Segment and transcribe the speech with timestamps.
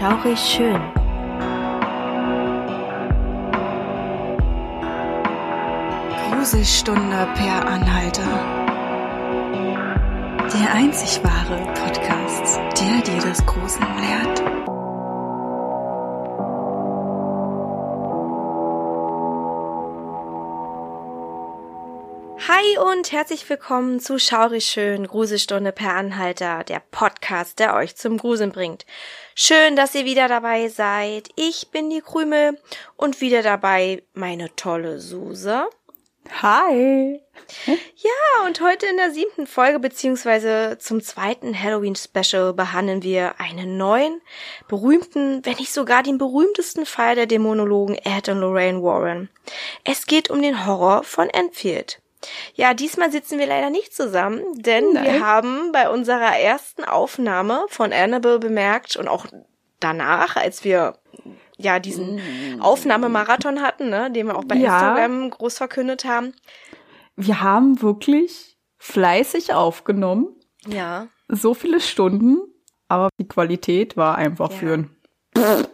[0.00, 0.80] Schaurig schön.
[6.30, 8.22] Gruselstunde per Anhalter.
[10.54, 14.42] Der einzig wahre Podcast, der dir das Gruseln lehrt.
[22.48, 28.16] Hi und herzlich willkommen zu Schaurig Schön, Gruselstunde per Anhalter, der Podcast, der euch zum
[28.16, 28.86] Gruseln bringt.
[29.42, 31.30] Schön, dass ihr wieder dabei seid.
[31.34, 32.60] Ich bin die Krümel
[32.98, 35.64] und wieder dabei meine tolle Suse.
[36.42, 37.22] Hi.
[37.56, 44.20] Ja, und heute in der siebten Folge beziehungsweise zum zweiten Halloween-Special behandeln wir einen neuen,
[44.68, 49.30] berühmten, wenn nicht sogar den berühmtesten Fall der Dämonologen Ed und Lorraine Warren.
[49.84, 52.02] Es geht um den Horror von Enfield.
[52.54, 55.04] Ja, diesmal sitzen wir leider nicht zusammen, denn Nein.
[55.04, 59.26] wir haben bei unserer ersten Aufnahme von Annabelle bemerkt und auch
[59.80, 60.98] danach, als wir
[61.56, 62.20] ja diesen
[62.60, 64.78] Aufnahmemarathon hatten, ne, den wir auch bei Ja.
[64.94, 66.34] Instagram groß verkündet haben.
[67.16, 70.28] Wir haben wirklich fleißig aufgenommen,
[70.66, 71.08] Ja.
[71.28, 72.38] so viele Stunden,
[72.88, 74.56] aber die Qualität war einfach Ja.
[74.58, 74.96] für ein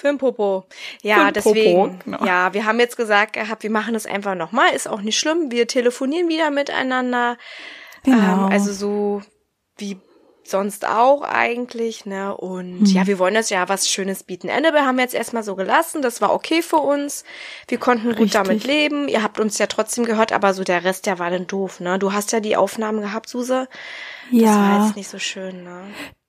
[0.00, 0.64] Für ein Popo.
[1.02, 1.74] Ja, ein deswegen.
[1.74, 2.24] Popo, genau.
[2.24, 4.72] Ja, wir haben jetzt gesagt gehabt, wir machen es einfach nochmal.
[4.72, 5.50] Ist auch nicht schlimm.
[5.50, 7.36] Wir telefonieren wieder miteinander.
[8.02, 8.46] Genau.
[8.46, 9.20] Ähm, also so
[9.76, 9.98] wie
[10.42, 12.34] sonst auch eigentlich, ne?
[12.34, 12.86] Und Hm.
[12.86, 14.48] ja, wir wollen das ja was Schönes bieten.
[14.48, 16.00] Annabelle haben wir jetzt erstmal so gelassen.
[16.00, 17.24] Das war okay für uns.
[17.68, 18.32] Wir konnten gut Richtig.
[18.32, 19.06] damit leben.
[19.06, 21.98] Ihr habt uns ja trotzdem gehört, aber so der Rest, der war dann doof, ne?
[21.98, 23.68] Du hast ja die Aufnahmen gehabt, Suse.
[24.32, 25.82] Das war ja, jetzt nicht so schön, ne?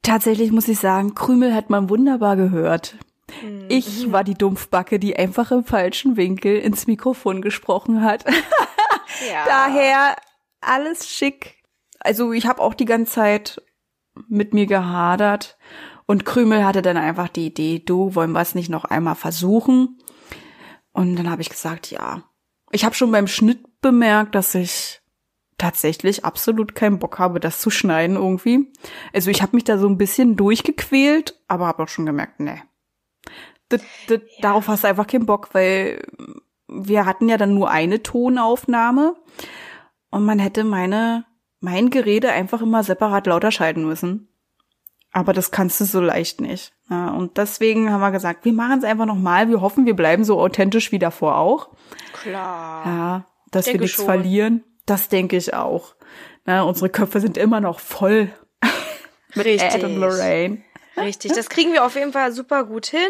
[0.04, 2.96] tatsächlich muss ich sagen, Krümel hat man wunderbar gehört.
[3.40, 3.66] Hm.
[3.70, 8.26] Ich war die Dumpfbacke, die einfach im falschen Winkel ins Mikrofon gesprochen hat.
[9.30, 9.46] Ja.
[9.46, 10.16] Daher
[10.62, 11.62] alles schick.
[12.00, 13.62] Also ich habe auch die ganze Zeit
[14.28, 15.58] mit mir gehadert
[16.06, 20.00] und Krümel hatte dann einfach die Idee, du wollen wir es nicht noch einmal versuchen?
[20.92, 22.24] Und dann habe ich gesagt, ja.
[22.72, 25.02] Ich habe schon beim Schnitt bemerkt, dass ich
[25.58, 28.72] tatsächlich absolut keinen Bock habe, das zu schneiden irgendwie.
[29.14, 32.62] Also ich habe mich da so ein bisschen durchgequält, aber habe auch schon gemerkt, nee.
[33.70, 36.06] Das, das, Darauf hast du einfach keinen Bock, weil
[36.68, 39.16] wir hatten ja dann nur eine Tonaufnahme
[40.10, 41.26] und man hätte meine
[41.62, 44.28] mein Gerede einfach immer separat lauter schalten müssen.
[45.14, 46.74] Aber das kannst du so leicht nicht.
[46.90, 49.50] Ja, und deswegen haben wir gesagt, wir machen es einfach nochmal.
[49.50, 51.70] Wir hoffen, wir bleiben so authentisch wie davor auch.
[52.14, 52.86] Klar.
[52.86, 54.06] Ja, dass wir nichts schon.
[54.06, 54.64] verlieren.
[54.86, 55.96] Das denke ich auch.
[56.46, 58.32] Na, unsere Köpfe sind immer noch voll
[59.36, 59.76] mit Richtig.
[59.76, 60.64] Ed und Lorraine.
[60.98, 63.10] Richtig, das kriegen wir auf jeden Fall super gut hin.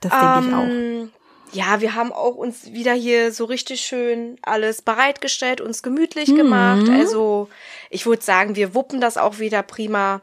[0.00, 0.64] Das denke ich auch.
[0.66, 1.12] Ähm,
[1.52, 6.36] Ja, wir haben auch uns wieder hier so richtig schön alles bereitgestellt, uns gemütlich Mhm.
[6.36, 6.88] gemacht.
[6.88, 7.48] Also
[7.90, 10.20] ich würde sagen, wir wuppen das auch wieder prima.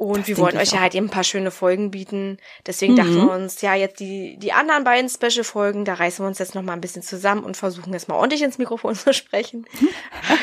[0.00, 2.38] Und Das wir ich euch ja halt eben ein paar schöne Folgen bieten.
[2.66, 3.26] Deswegen dachten Mhm.
[3.26, 6.62] wir uns, ja, jetzt die, die anderen beiden Special-Folgen, da reißen wir uns jetzt noch
[6.62, 9.66] mal ein bisschen zusammen und versuchen jetzt mal ordentlich ins Mikrofon zu sprechen.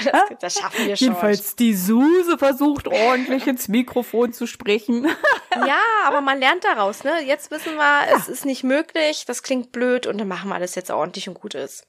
[0.06, 1.08] Das, das schaffen wir schon.
[1.08, 5.08] Jedenfalls die Suse versucht ordentlich ins Mikrofon zu sprechen.
[5.56, 7.14] Ja, aber man lernt daraus, ne?
[7.26, 10.76] Jetzt wissen wir, es ist nicht möglich, das klingt blöd und dann machen wir alles
[10.76, 11.88] jetzt ordentlich und gut ist.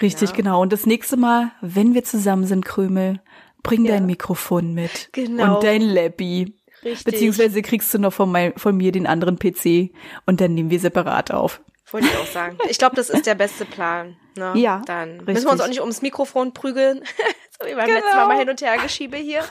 [0.00, 0.36] Richtig, Ja.
[0.36, 0.62] genau.
[0.62, 3.20] Und das nächste Mal, wenn wir zusammen sind, Krümel,
[3.64, 3.94] bring Ja.
[3.94, 5.08] dein Mikrofon mit.
[5.12, 5.56] Genau.
[5.56, 6.54] Und dein Labby.
[6.84, 7.04] Richtig.
[7.04, 9.90] Beziehungsweise kriegst du noch von, mein, von mir den anderen PC
[10.26, 11.60] und dann nehmen wir separat auf.
[11.92, 12.56] Wollte ich auch sagen.
[12.68, 14.16] Ich glaube, das ist der beste Plan.
[14.36, 14.52] Ne?
[14.56, 15.44] Ja, Dann müssen richtig.
[15.44, 17.02] wir uns auch nicht ums Mikrofon prügeln.
[17.60, 18.14] so wie beim letzten Genau.
[18.14, 19.42] Mal mal hin und her geschiebe hier.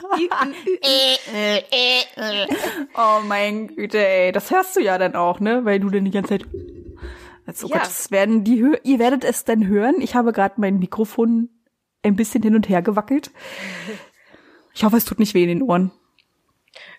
[2.96, 4.32] Oh mein Güte, ey.
[4.32, 5.64] Das hörst du ja dann auch, ne?
[5.64, 6.46] Weil du dann die ganze Zeit.
[7.46, 7.76] Also, oh Ja.
[7.78, 9.96] Gott, das werden die hö ihr werdet es dann hören.
[10.00, 11.50] Ich habe gerade mein Mikrofon
[12.02, 13.30] ein bisschen hin und her gewackelt.
[14.74, 15.90] Ich hoffe, es tut nicht weh in den Ohren.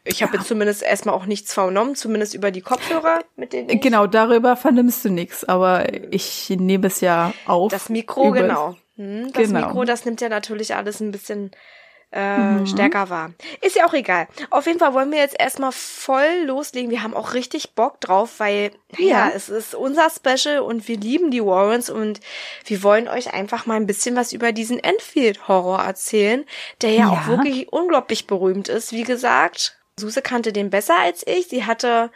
[0.04, 3.82] Ich habe jetzt zumindest erstmal auch nichts vernommen, zumindest über die Kopfhörer, mit denen ich
[3.82, 7.72] Genau, darüber vernimmst du nichts, aber ich nehme es ja auf.
[7.72, 8.76] Das Mikro, genau.
[8.98, 9.68] Hm, Das Genau.
[9.68, 11.52] Mikro, das nimmt ja natürlich alles ein bisschen
[12.14, 13.32] äh, stärker wahr.
[13.62, 14.28] Ist ja auch egal.
[14.50, 16.92] Auf jeden Fall wollen wir jetzt erstmal voll loslegen.
[16.92, 19.32] Wir haben auch richtig Bock drauf, weil, naja, Ja.
[19.34, 22.20] es ist unser Special und wir lieben die Warrens und
[22.66, 26.44] wir wollen euch einfach mal ein bisschen was über diesen Enfield-Horror erzählen,
[26.82, 27.28] der ja, auch Ja.
[27.28, 28.92] wirklich unglaublich berühmt ist.
[28.92, 31.48] Wie gesagt, Suse kannte den besser als ich.
[31.48, 32.12] Sie hatte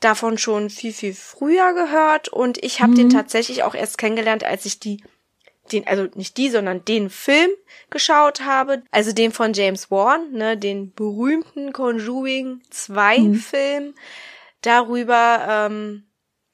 [0.00, 4.64] davon schon viel, viel früher gehört und ich habe den tatsächlich auch erst kennengelernt, als
[4.64, 5.02] ich die
[5.72, 7.50] den, also nicht die, sondern den Film
[7.90, 13.94] geschaut habe, also den von James Wan, ne, den berühmten Conjuring 2 Film.
[14.62, 16.04] Darüber, ähm,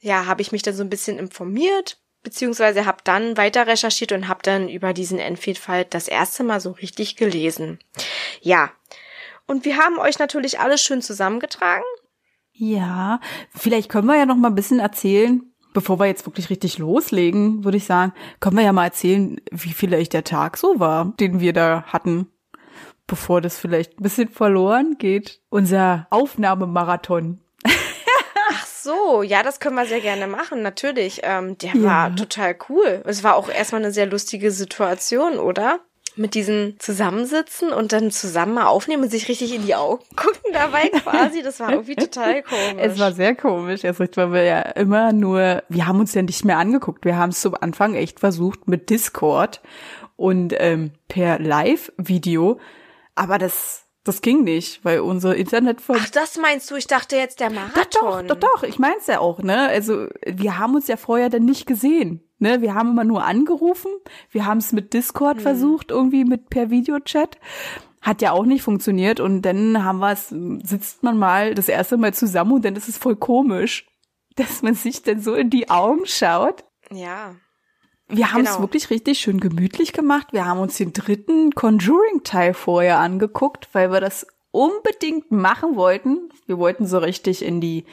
[0.00, 4.28] ja, habe ich mich dann so ein bisschen informiert, beziehungsweise habe dann weiter recherchiert und
[4.28, 7.78] habe dann über diesen Enfield-Fall das erste Mal so richtig gelesen.
[8.40, 8.70] Ja.
[9.46, 11.84] Und wir haben euch natürlich alles schön zusammengetragen.
[12.52, 13.20] Ja,
[13.54, 15.42] vielleicht können wir ja noch mal ein bisschen erzählen,
[15.74, 19.74] bevor wir jetzt wirklich richtig loslegen, würde ich sagen, können wir ja mal erzählen, wie
[19.74, 22.28] vielleicht der Tag so war, den wir da hatten,
[23.06, 25.42] bevor das vielleicht ein bisschen verloren geht.
[25.50, 27.42] Unser Aufnahmemarathon.
[28.50, 31.20] Ach so, ja, das können wir sehr gerne machen, natürlich.
[31.24, 33.02] Ähm, der war total cool.
[33.04, 35.80] Es war auch erstmal eine sehr lustige Situation, oder?
[36.16, 40.52] Mit diesen Zusammensitzen und dann zusammen mal aufnehmen und sich richtig in die Augen gucken
[40.52, 41.42] dabei quasi.
[41.42, 42.74] Das war irgendwie total komisch.
[42.78, 46.22] Es war sehr komisch, erst recht, weil wir ja immer nur, wir haben uns ja
[46.22, 47.04] nicht mehr angeguckt.
[47.04, 49.60] Wir haben es zum Anfang echt versucht mit Discord
[50.16, 52.58] und ähm, per Live-Video,
[53.14, 56.76] aber das das ging nicht, weil unser Internet von Ach, das meinst du?
[56.76, 58.28] Ich dachte jetzt der doch, Marathon.
[58.28, 59.66] doch, doch, ich mein's ja auch, ne?
[59.66, 62.60] Also, wir haben uns ja vorher dann nicht gesehen, ne?
[62.62, 63.90] Wir haben immer nur angerufen,
[64.30, 67.38] wir haben es mit Discord versucht, irgendwie mit per Videochat.
[68.02, 71.96] Hat ja auch nicht funktioniert und dann haben wir es, sitzt man mal das erste
[71.96, 73.86] Mal zusammen und dann ist es voll komisch,
[74.36, 76.64] dass man sich dann so in die Augen schaut.
[76.92, 77.34] Ja.
[78.08, 78.62] Wir haben es Genau.
[78.62, 80.28] wirklich richtig schön gemütlich gemacht.
[80.30, 86.28] Wir haben uns den dritten Conjuring-Teil vorher angeguckt, weil wir das unbedingt machen wollten.
[86.46, 87.84] Wir wollten so richtig in die,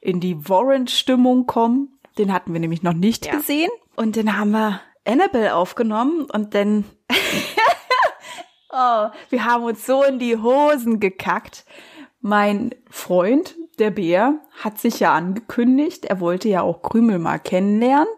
[0.00, 1.98] in die Warrant-Stimmung kommen.
[2.18, 3.36] Den hatten wir nämlich noch nicht Ja.
[3.36, 3.70] gesehen.
[3.96, 6.84] Und dann haben wir Annabelle aufgenommen und dann,
[8.70, 11.64] oh, wir haben uns so in die Hosen gekackt.
[12.20, 18.08] Mein Freund, der Bär, hat sich ja angekündigt, er wollte ja auch Krümel mal kennenlernen.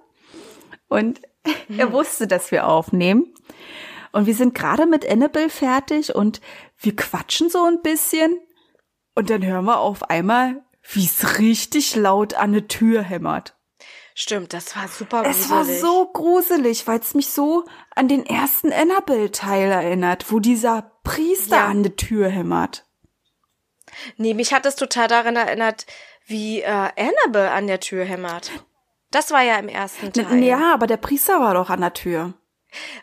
[0.88, 1.20] Und
[1.76, 3.32] er wusste, dass wir aufnehmen.
[4.12, 6.41] Und wir sind gerade mit Annabelle fertig und
[6.79, 8.38] wir quatschen so ein bisschen.
[9.17, 10.62] Und dann hören wir auf einmal,
[10.93, 13.56] wie es richtig laut an eine Tür hämmert.
[14.17, 15.81] Stimmt, das war super Es war gruselig.
[15.81, 17.65] so gruselig, weil es mich so
[17.97, 21.67] an den ersten Annabelle-Teil erinnert, wo dieser Priester Ja.
[21.67, 22.85] an der Tür hämmert.
[24.17, 25.87] Nee, mich hat es total daran erinnert,
[26.27, 28.51] wie äh, Annabelle an der Tür hämmert.
[29.11, 30.43] Das war ja im ersten Teil.
[30.43, 32.35] Ja, aber der Priester war doch an der Tür.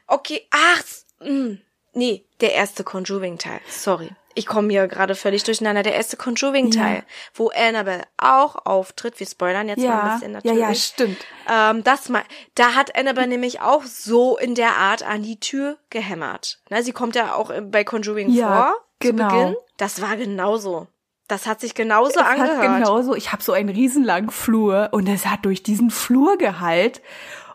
[0.08, 0.84] Okay, ach,
[1.20, 1.58] mh.
[1.94, 3.62] nee, der erste Conjuring-Teil.
[3.70, 4.10] Sorry.
[4.36, 5.84] Ich komme hier gerade völlig durcheinander.
[5.84, 9.20] Der erste Conjuring-Teil, wo Annabelle auch auftritt.
[9.20, 10.60] Wir spoilern jetzt mal ein Ja, bisschen ja, natürlich.
[10.60, 11.18] ja, stimmt.
[11.50, 12.24] Ähm, das mal,
[12.56, 16.60] da hat Annabelle nämlich auch so in der Art an die Tür gehämmert.
[16.70, 19.30] Na, sie kommt ja auch äh, bei Conjuring Ja, vor, genau.
[19.30, 19.56] zu Beginn.
[19.78, 20.88] Das war genauso.
[21.28, 22.58] Das hat sich genauso Es angehört.
[22.58, 27.02] hat genauso, ich habe so einen riesenlangen Flur und es hat durch diesen Flur geheilt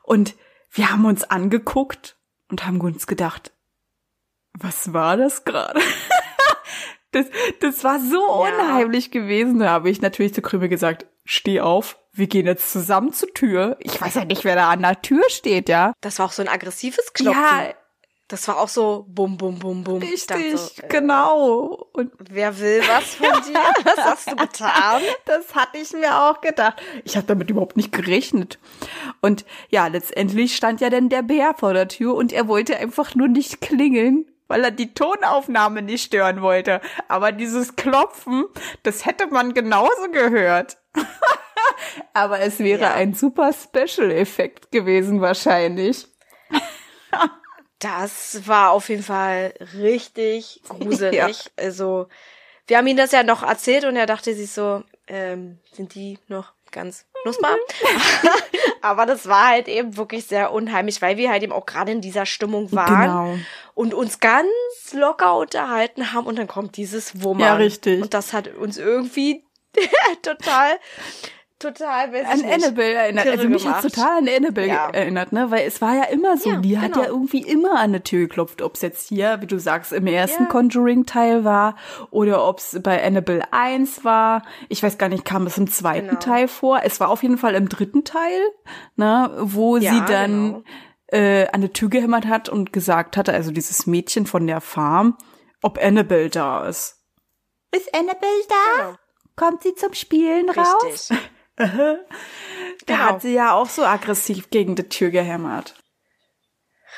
[0.02, 0.34] und
[0.70, 2.16] wir haben uns angeguckt
[2.50, 3.52] und haben uns gedacht,
[4.58, 5.78] was war das gerade?
[7.12, 7.26] das,
[7.60, 8.52] das war so Ja.
[8.52, 9.58] unheimlich gewesen.
[9.60, 13.76] Da habe ich natürlich zu Krümel gesagt, steh auf, wir gehen jetzt zusammen zur Tür.
[13.80, 15.92] Ich weiß ja nicht, wer da an der Tür steht, ja.
[16.00, 17.42] Das war auch so ein aggressives Klopfen.
[17.42, 17.74] Ja,
[18.28, 20.02] Das war auch so bum, bum, bum, bum.
[20.02, 21.86] Ich dachte richtig, so, äh, genau.
[21.92, 23.60] Und Wer will was von dir?
[23.84, 25.02] Was hast du getan?
[25.26, 26.82] Das hatte ich mir auch gedacht.
[27.04, 28.58] Ich habe damit überhaupt nicht gerechnet.
[29.20, 33.14] Und ja, letztendlich stand ja dann der Bär vor der Tür und er wollte einfach
[33.14, 36.80] nur nicht klingeln, weil er die Tonaufnahme nicht stören wollte.
[37.08, 38.44] Aber dieses Klopfen,
[38.82, 40.78] das hätte man genauso gehört.
[42.14, 42.94] Aber es wäre Ja.
[42.94, 46.06] ein super Special-Effekt gewesen wahrscheinlich.
[47.78, 51.14] Das war auf jeden Fall richtig gruselig.
[51.44, 51.50] Ja.
[51.56, 52.08] Also,
[52.66, 56.18] wir haben ihm das ja noch erzählt und er dachte sich so, ähm, sind die
[56.28, 57.54] noch ganz nutzbar?
[58.82, 62.00] Aber das war halt eben wirklich sehr unheimlich, weil wir halt eben auch gerade in
[62.00, 63.38] dieser Stimmung waren Genau.
[63.74, 64.48] und uns ganz
[64.92, 67.46] locker unterhalten haben und dann kommt dieses Wummern.
[67.46, 68.02] Ja, richtig.
[68.02, 69.44] Und das hat uns irgendwie
[70.22, 70.78] total,
[71.58, 73.26] total, An Annabelle erinnert.
[73.26, 74.90] Also mich hat total an Annabelle Ja.
[74.90, 75.50] erinnert, ne?
[75.50, 77.04] Weil es war ja immer so, Ja, die hat genau.
[77.04, 80.06] ja irgendwie immer an der Tür geklopft, ob es jetzt hier, wie du sagst, im
[80.06, 80.48] ersten Ja.
[80.48, 81.76] Conjuring-Teil war
[82.10, 84.42] oder ob es bei Annabelle 1 war.
[84.68, 86.20] Ich weiß gar nicht, kam es im zweiten Genau.
[86.20, 86.80] Teil vor.
[86.84, 88.40] Es war auf jeden Fall im dritten Teil,
[88.96, 89.30] ne?
[89.40, 90.62] Wo Ja, sie dann genau.
[91.08, 95.16] äh, an der Tür gehämmert hat und gesagt hatte, also dieses Mädchen von der Farm,
[95.62, 97.02] ob Annabelle da ist.
[97.74, 98.82] Ist Annabelle da?
[98.84, 98.96] Genau.
[99.36, 101.10] Kommt sie zum Spielen raus?
[102.86, 102.98] Da Genau.
[103.08, 105.74] hat sie ja auch so aggressiv gegen die Tür gehämmert.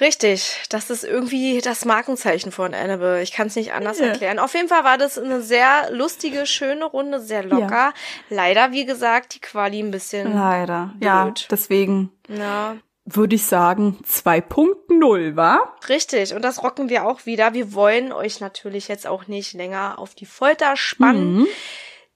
[0.00, 3.22] Richtig, das ist irgendwie das Markenzeichen von Annabelle.
[3.22, 4.06] Ich kann es nicht anders Ja.
[4.06, 4.38] erklären.
[4.38, 7.92] Auf jeden Fall war das eine sehr lustige, schöne Runde, sehr locker.
[8.30, 10.34] Leider, wie gesagt, die Quali ein bisschen.
[10.34, 10.94] Leider.
[11.00, 11.48] Ja, Blöd.
[11.50, 15.72] deswegen Ja, würde ich sagen 2.0, wa?
[15.88, 16.32] richtig.
[16.34, 17.54] Und das rocken wir auch wieder.
[17.54, 21.38] Wir wollen euch natürlich jetzt auch nicht länger auf die Folter spannen.
[21.38, 21.46] Mhm.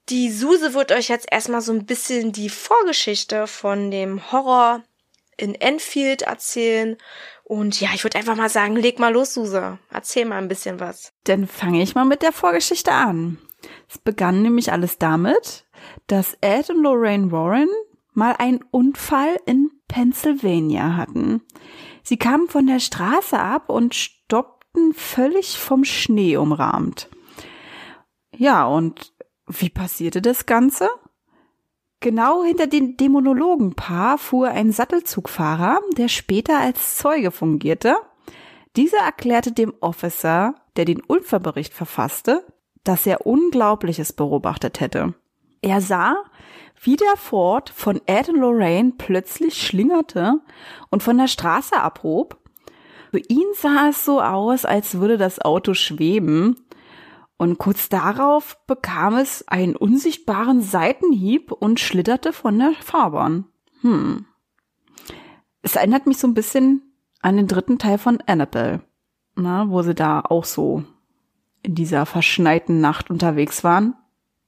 [0.09, 4.83] Die Suse wird euch jetzt erstmal so ein bisschen die Vorgeschichte von dem Horror
[5.37, 6.97] in Enfield erzählen.
[7.43, 9.79] Und ja, ich würde einfach mal sagen, leg mal los, Suse.
[9.89, 11.13] Erzähl mal ein bisschen was.
[11.23, 13.37] Dann fange ich mal mit der Vorgeschichte an.
[13.89, 15.65] Es begann nämlich alles damit,
[16.07, 17.69] dass Ed und Lorraine Warren
[18.13, 21.41] mal einen Unfall in Pennsylvania hatten.
[22.03, 27.09] Sie kamen von der Straße ab und stoppten völlig vom Schnee umrahmt.
[28.35, 29.12] Ja, und
[29.47, 30.89] wie passierte das Ganze?
[31.99, 37.95] Genau hinter dem Dämonologenpaar fuhr ein Sattelzugfahrer, der später als Zeuge fungierte.
[38.75, 42.45] Dieser erklärte dem Officer, der den Unfallbericht verfasste,
[42.83, 45.13] dass er Unglaubliches beobachtet hätte.
[45.61, 46.17] Er sah,
[46.81, 50.41] wie der Ford von Ed und Lorraine plötzlich schlingerte
[50.89, 52.37] und von der Straße abhob.
[53.11, 56.57] Für ihn sah es so aus, als würde das Auto schweben.
[57.37, 63.45] Und kurz darauf bekam es einen unsichtbaren Seitenhieb und schlitterte von der Fahrbahn.
[63.81, 64.25] Hm.
[65.61, 68.81] Es erinnert mich so ein bisschen an den dritten Teil von Annabelle,
[69.35, 70.83] na, wo sie da auch so
[71.63, 73.95] in dieser verschneiten Nacht unterwegs waren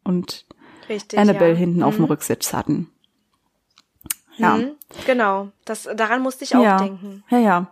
[0.04, 0.46] und
[0.88, 1.58] Richtig, Annabelle ja.
[1.58, 1.84] hinten mhm.
[1.84, 2.12] auf dem mhm.
[2.12, 2.92] Rücksitz hatten.
[4.38, 4.58] Ja.
[4.58, 4.72] Mhm,
[5.06, 5.50] genau.
[5.64, 6.78] Das, daran musste ich auch ja.
[6.78, 7.24] denken.
[7.30, 7.72] Ja, ja.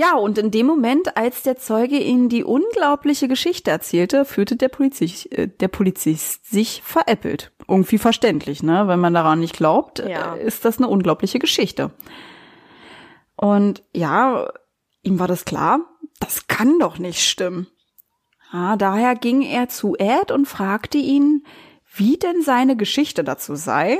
[0.00, 4.68] Ja, und in dem Moment, als der Zeuge ihnen die unglaubliche Geschichte erzählte, fühlte der
[4.68, 7.50] Polizist, äh, der Polizist sich veräppelt.
[7.66, 8.86] Irgendwie verständlich, ne?
[8.86, 10.36] Wenn man daran nicht glaubt, ja.
[10.36, 11.90] äh, ist das eine unglaubliche Geschichte.
[13.34, 14.48] Und ja,
[15.02, 15.80] ihm war das klar,
[16.20, 17.66] das kann doch nicht stimmen.
[18.52, 21.44] Ja, daher ging er zu Ed und fragte ihn,
[21.92, 23.98] wie denn seine Geschichte dazu sei.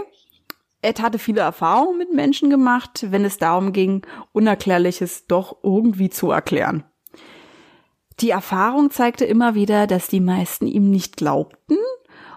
[0.80, 6.30] Ed hatte viele Erfahrungen mit Menschen gemacht, wenn es darum ging, Unerklärliches doch irgendwie zu
[6.30, 6.84] erklären.
[8.20, 11.78] Die Erfahrung zeigte immer wieder, dass die meisten ihm nicht glaubten,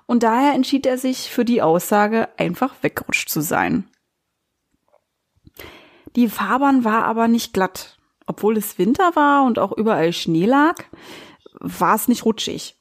[0.05, 3.89] und daher entschied er sich für die Aussage, einfach weggerutscht zu sein.
[6.15, 7.97] Die Fahrbahn war aber nicht glatt.
[8.25, 10.83] Obwohl es Winter war und auch überall Schnee lag,
[11.59, 12.77] war es nicht rutschig.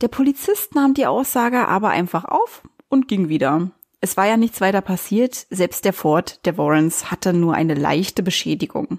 [0.00, 2.62] Der Polizist nahm die Aussage aber einfach auf
[2.92, 3.70] und ging wieder.
[4.00, 8.22] Es war ja nichts weiter passiert, selbst der Ford der Warrens hatte nur eine leichte
[8.22, 8.98] Beschädigung.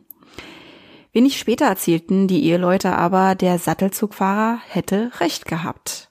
[1.12, 6.10] Wenig später erzählten die Eheleute aber, der Sattelzugfahrer hätte recht gehabt.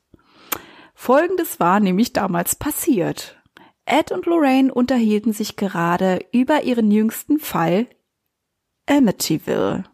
[0.95, 3.43] Folgendes war nämlich damals passiert.
[3.85, 7.89] Ed und Lorraine unterhielten sich gerade über ihren jüngsten Fall
[8.89, 9.85] Amityville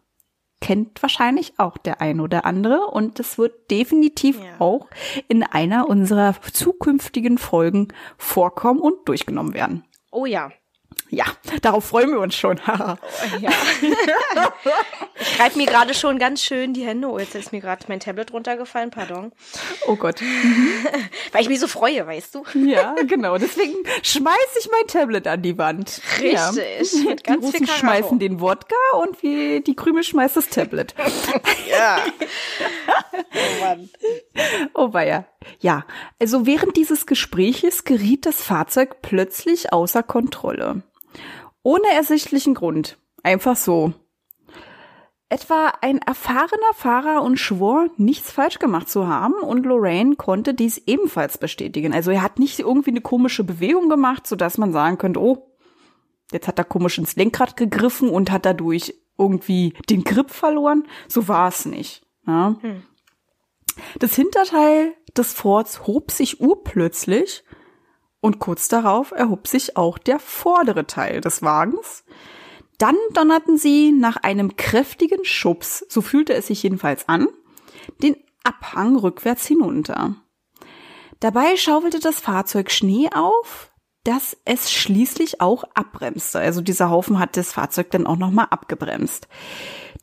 [0.61, 4.59] kennt wahrscheinlich auch der ein oder andere und es wird definitiv ja.
[4.59, 4.87] auch
[5.27, 9.85] in einer unserer zukünftigen Folgen vorkommen und durchgenommen werden.
[10.11, 10.51] Oh ja.
[11.11, 11.25] Ja,
[11.63, 12.61] darauf freuen wir uns schon.
[13.39, 13.49] ja.
[15.19, 17.07] ich reibe mir gerade schon ganz schön die Hände.
[17.07, 19.31] Oh, jetzt ist mir gerade mein Tablet runtergefallen, pardon.
[19.87, 20.21] Oh Gott.
[21.31, 22.43] Weil ich mich so freue, weißt du?
[22.53, 23.39] ja, genau.
[23.39, 25.99] Deswegen schmeiße ich mein Tablet an die Wand.
[26.19, 26.33] Richtig.
[26.33, 26.51] Ja.
[27.09, 30.93] Mit ganz die Russen schmeißen den Wodka und wie die Krümel schmeißt das Tablet.
[31.69, 31.97] ja.
[33.17, 33.89] oh Mann.
[34.75, 35.25] Oh weia.
[35.59, 35.85] Ja,
[36.21, 40.78] also während dieses Gespräches geriet das Fahrzeug plötzlich außer Kontrolle.
[41.63, 42.97] Ohne ersichtlichen Grund.
[43.23, 43.93] Einfach so.
[45.31, 50.79] Etwa ein erfahrener Fahrer und schwor, nichts falsch gemacht zu haben und Lorraine konnte dies
[50.87, 51.93] ebenfalls bestätigen.
[51.93, 55.55] Also er hat nicht irgendwie eine komische Bewegung gemacht, sodass man sagen könnte, oh,
[56.31, 60.87] jetzt hat er komisch ins Lenkrad gegriffen und hat dadurch irgendwie den Grip verloren.
[61.07, 62.03] So war es nicht.
[62.25, 62.55] Ja.
[62.61, 62.81] Hm.
[63.99, 67.43] Das Hinterteil des Forts hob sich urplötzlich
[68.21, 72.03] und kurz darauf erhob sich auch der vordere Teil des Wagens.
[72.77, 77.27] Dann donnerten sie nach einem kräftigen Schubs, so fühlte es sich jedenfalls an,
[78.01, 80.15] den Abhang rückwärts hinunter.
[81.19, 83.73] Dabei schaufelte das Fahrzeug Schnee auf,
[84.05, 86.39] dass es schließlich auch abbremste.
[86.39, 89.27] Also dieser Haufen hat das Fahrzeug dann auch nochmal abgebremst.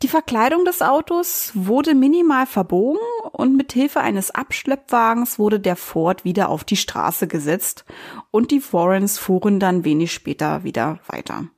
[0.02, 3.00] Die Verkleidung des Autos wurde minimal verbogen
[3.32, 7.86] und mit Hilfe eines Abschleppwagens wurde der Ford wieder auf die Straße gesetzt
[8.30, 11.48] und die Warrens fuhren dann wenig später wieder weiter.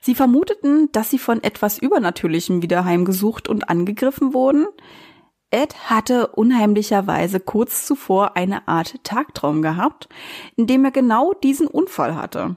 [0.00, 4.66] Sie vermuteten, dass sie von etwas Übernatürlichem wieder heimgesucht und angegriffen wurden.
[5.50, 10.08] Ed hatte unheimlicherweise kurz zuvor eine Art Tagtraum gehabt,
[10.54, 12.56] in dem er genau diesen Unfall hatte.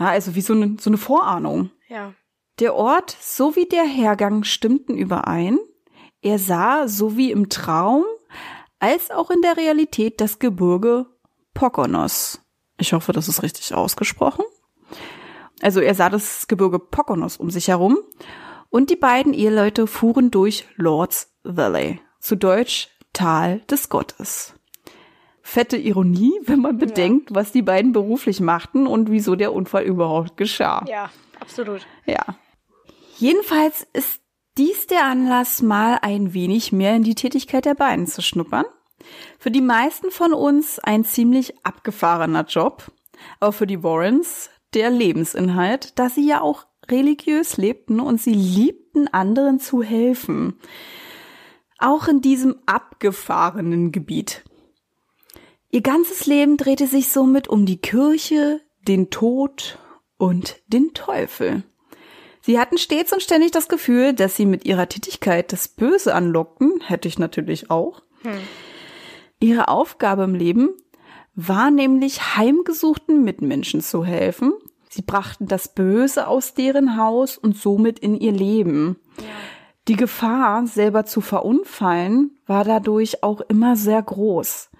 [0.00, 1.70] Ja, also wie so eine, so eine Vorahnung.
[1.86, 2.14] Ja.
[2.58, 5.58] Der Ort sowie der Hergang stimmten überein.
[6.22, 8.04] Er sah, so wie im Traum,
[8.80, 11.06] als auch in der Realität das Gebirge
[11.54, 12.40] Pokonos.
[12.78, 14.44] Ich hoffe, das ist richtig ausgesprochen.
[15.60, 17.98] Also er sah das Gebirge Pokonos um sich herum
[18.70, 24.54] und die beiden Eheleute fuhren durch Lords Valley, zu Deutsch Tal des Gottes.
[25.42, 27.36] Fette Ironie, wenn man bedenkt, ja.
[27.36, 30.84] was die beiden beruflich machten und wieso der Unfall überhaupt geschah.
[30.86, 31.10] Ja,
[31.40, 31.86] absolut.
[32.04, 32.36] Ja.
[33.18, 34.20] Jedenfalls ist
[34.58, 38.64] dies der Anlass, mal ein wenig mehr in die Tätigkeit der beiden zu schnuppern.
[39.40, 42.92] Für die meisten von uns ein ziemlich abgefahrener Job,
[43.40, 49.08] aber für die Warrens der Lebensinhalt, da sie ja auch religiös lebten und sie liebten
[49.08, 50.60] anderen zu helfen.
[51.78, 54.44] Auch in diesem abgefahrenen Gebiet.
[55.70, 59.78] Ihr ganzes Leben drehte sich somit um die Kirche, den Tod
[60.18, 61.64] und den Teufel.
[62.48, 66.80] Sie hatten stets und ständig das Gefühl, dass sie mit ihrer Tätigkeit das Böse anlockten,
[66.80, 68.00] hätte ich natürlich auch.
[68.22, 68.38] Hm.
[69.38, 70.70] Ihre Aufgabe im Leben
[71.34, 74.54] war nämlich heimgesuchten Mitmenschen zu helfen.
[74.88, 78.96] Sie brachten das Böse aus deren Haus und somit in ihr Leben.
[79.18, 79.24] Ja.
[79.88, 84.70] Die Gefahr, selber zu verunfallen, war dadurch auch immer sehr groß.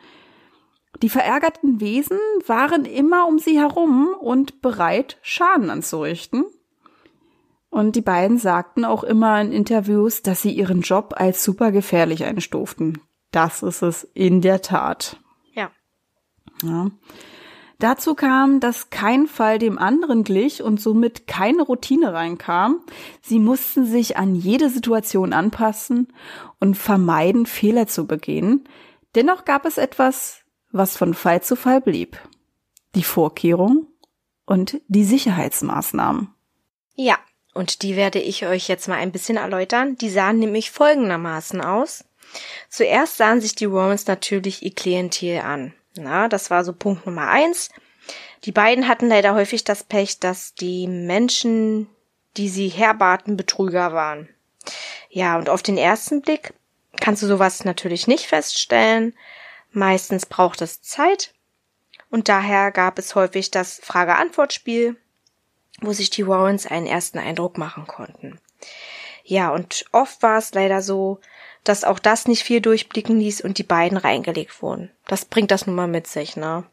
[1.03, 6.47] Die verärgerten Wesen waren immer um sie herum und bereit, Schaden anzurichten.
[7.71, 12.25] Und die beiden sagten auch immer in Interviews, dass sie ihren Job als super gefährlich
[12.25, 13.01] einstuften.
[13.31, 15.19] Das ist es in der Tat.
[15.53, 15.71] Ja.
[16.63, 16.91] ja.
[17.79, 22.81] Dazu kam, dass kein Fall dem anderen glich und somit keine Routine reinkam.
[23.23, 26.13] Sie mussten sich an jede Situation anpassen
[26.59, 28.69] und vermeiden, Fehler zu begehen.
[29.15, 30.41] Dennoch gab es etwas,
[30.73, 32.19] was von Fall zu Fall blieb.
[32.97, 33.87] Die Vorkehrung
[34.45, 36.35] und die Sicherheitsmaßnahmen.
[36.97, 37.17] Ja,
[37.59, 39.97] und die werde ich euch jetzt mal ein bisschen erläutern.
[39.97, 42.05] Die sahen nämlich folgendermaßen aus.
[42.71, 45.75] Zuerst sahen sich die Romans natürlich ihr Klientel an.
[45.97, 47.71] Na, das war so Punkt Nummer eins.
[48.45, 51.89] Die beiden hatten leider häufig das Pech, dass die Menschen,
[52.37, 54.29] die sie herbaten, Betrüger waren.
[55.11, 56.55] Ja, und auf den ersten Blick
[57.01, 59.15] kannst du sowas natürlich nicht feststellen.
[59.73, 61.35] Meistens braucht es Zeit
[62.09, 64.95] und daher gab es häufig das Frage-Antwort-Spiel,
[65.81, 68.39] wo sich die Warrens einen ersten Eindruck machen konnten.
[69.25, 71.21] Ja, und oft war es leider so,
[71.65, 74.91] dass auch das nicht viel durchblicken ließ und die beiden reingelegt wurden.
[75.07, 76.65] Das bringt das nun mal mit sich, ne?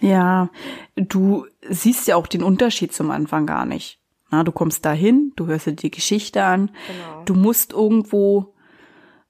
[0.00, 0.50] Ja,
[0.96, 4.00] du siehst ja auch den Unterschied zum Anfang gar nicht.
[4.30, 7.22] Na, du kommst dahin, du hörst dir die Geschichte an, genau.
[7.24, 8.54] du musst irgendwo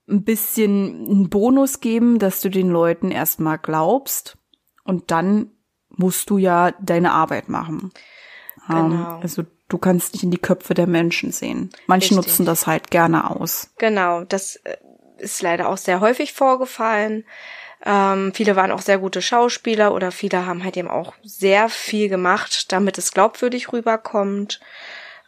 [0.08, 4.38] ein bisschen einen Bonus geben, dass du den Leuten erstmal glaubst
[4.84, 5.50] und dann
[5.88, 7.90] musst du ja deine Arbeit machen.
[8.68, 9.20] Genau.
[9.20, 11.70] also du kannst nicht in die Köpfe der Menschen sehen.
[11.86, 12.16] Manche Richtig.
[12.16, 13.70] nutzen das halt gerne aus.
[13.78, 14.76] Genau, das äh,
[15.18, 17.24] ist leider auch sehr häufig vorgefallen.
[17.84, 22.08] Ähm, viele waren auch sehr gute Schauspieler oder viele haben halt eben auch sehr viel
[22.08, 24.60] gemacht, damit es glaubwürdig rüberkommt.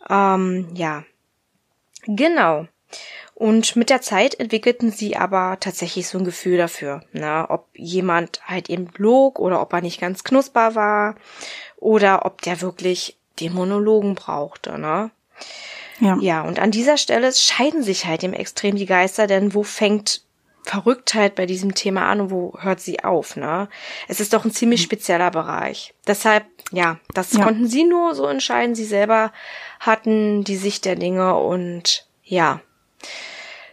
[0.09, 1.05] Ähm, ja,
[2.07, 2.67] genau.
[3.35, 8.41] Und mit der Zeit entwickelten sie aber tatsächlich so ein Gefühl dafür, ne, ob jemand
[8.45, 11.15] halt eben log oder ob er nicht ganz knusper war
[11.77, 15.11] oder ob der wirklich den Monologen brauchte, ne?
[16.01, 16.17] Ja.
[16.21, 20.23] ja, und an dieser Stelle scheiden sich halt im Extrem die Geister, denn wo fängt
[20.63, 23.69] Verrücktheit bei diesem Thema an und wo hört sie auf, ne?
[24.07, 25.95] Es ist doch ein ziemlich spezieller Bereich.
[26.07, 27.43] Deshalb, ja, das ja.
[27.43, 28.75] konnten sie nur so entscheiden.
[28.75, 29.33] Sie selber
[29.81, 32.61] hatten die Sicht der Dinge und ja,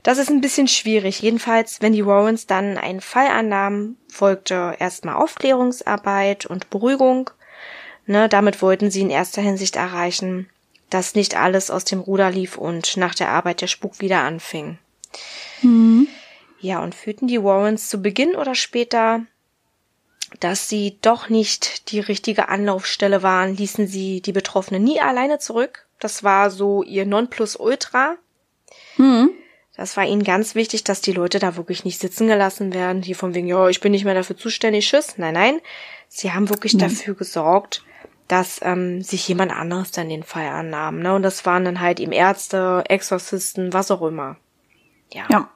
[0.03, 1.21] das ist ein bisschen schwierig.
[1.21, 7.31] Jedenfalls, wenn die Warrens dann einen Fall annahmen, folgte erstmal Aufklärungsarbeit und Beruhigung.
[8.07, 10.49] Ne, damit wollten sie in erster Hinsicht erreichen,
[10.89, 14.77] dass nicht alles aus dem Ruder lief und nach der Arbeit der Spuk wieder anfing.
[15.61, 16.07] Mhm.
[16.59, 19.21] Ja, und fühlten die Warrens zu Beginn oder später,
[20.39, 25.85] dass sie doch nicht die richtige Anlaufstelle waren, ließen sie die Betroffenen nie alleine zurück.
[25.99, 28.17] Das war so ihr Nonplusultra.
[28.97, 29.31] Mhm.
[29.75, 33.15] Das war ihnen ganz wichtig, dass die Leute da wirklich nicht sitzen gelassen werden, hier
[33.15, 35.17] von wegen, ja, ich bin nicht mehr dafür zuständig, tschüss.
[35.17, 35.59] Nein, nein.
[36.07, 36.79] Sie haben wirklich mhm.
[36.79, 37.83] dafür gesorgt,
[38.27, 40.99] dass ähm, sich jemand anderes dann den Fall annahm.
[40.99, 41.13] Ne?
[41.13, 44.37] Und das waren dann halt eben Ärzte, Exorzisten, was auch immer.
[45.11, 45.25] Ja.
[45.31, 45.49] ja.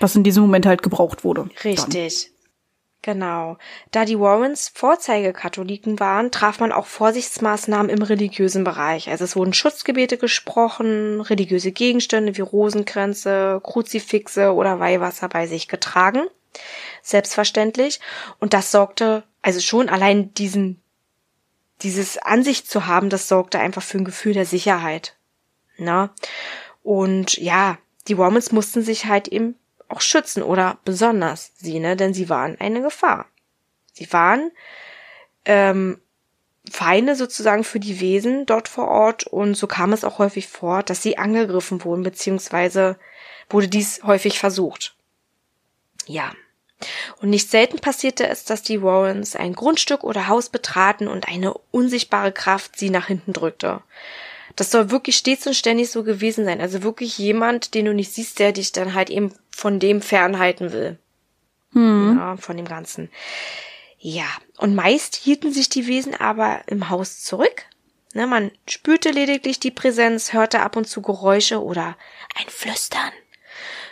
[0.00, 1.48] Was in diesem Moment halt gebraucht wurde.
[1.64, 2.24] Richtig.
[2.24, 2.36] Dann.
[3.06, 3.56] Genau.
[3.92, 9.08] Da die Warrens Vorzeigekatholiken waren, traf man auch Vorsichtsmaßnahmen im religiösen Bereich.
[9.08, 16.26] Also es wurden Schutzgebete gesprochen, religiöse Gegenstände wie Rosenkränze, Kruzifixe oder Weihwasser bei sich getragen.
[17.00, 18.00] Selbstverständlich.
[18.40, 20.82] Und das sorgte, also schon allein diesen,
[21.82, 25.16] dieses Ansicht zu haben, das sorgte einfach für ein Gefühl der Sicherheit.
[25.76, 26.10] Na?
[26.82, 29.56] Und ja, die Warmans mussten sich halt eben
[29.88, 31.96] auch schützen oder besonders sie, ne?
[31.96, 33.26] Denn sie waren eine Gefahr.
[33.92, 34.50] Sie waren
[35.44, 36.00] ähm,
[36.70, 40.82] Feinde sozusagen für die Wesen dort vor Ort und so kam es auch häufig vor,
[40.82, 42.98] dass sie angegriffen wurden, beziehungsweise
[43.48, 44.96] wurde dies häufig versucht.
[46.06, 46.32] Ja.
[47.20, 51.54] Und nicht selten passierte es, dass die Warrens ein Grundstück oder Haus betraten und eine
[51.70, 53.80] unsichtbare Kraft sie nach hinten drückte.
[54.56, 56.60] Das soll wirklich stets und ständig so gewesen sein.
[56.60, 60.72] Also wirklich jemand, den du nicht siehst, der dich dann halt eben von dem fernhalten
[60.72, 60.98] will.
[61.72, 62.16] Hm.
[62.18, 63.10] Ja, von dem Ganzen.
[63.98, 64.26] Ja,
[64.58, 67.64] und meist hielten sich die Wesen aber im Haus zurück.
[68.14, 71.96] Ne, man spürte lediglich die Präsenz, hörte ab und zu Geräusche oder
[72.34, 73.12] ein Flüstern.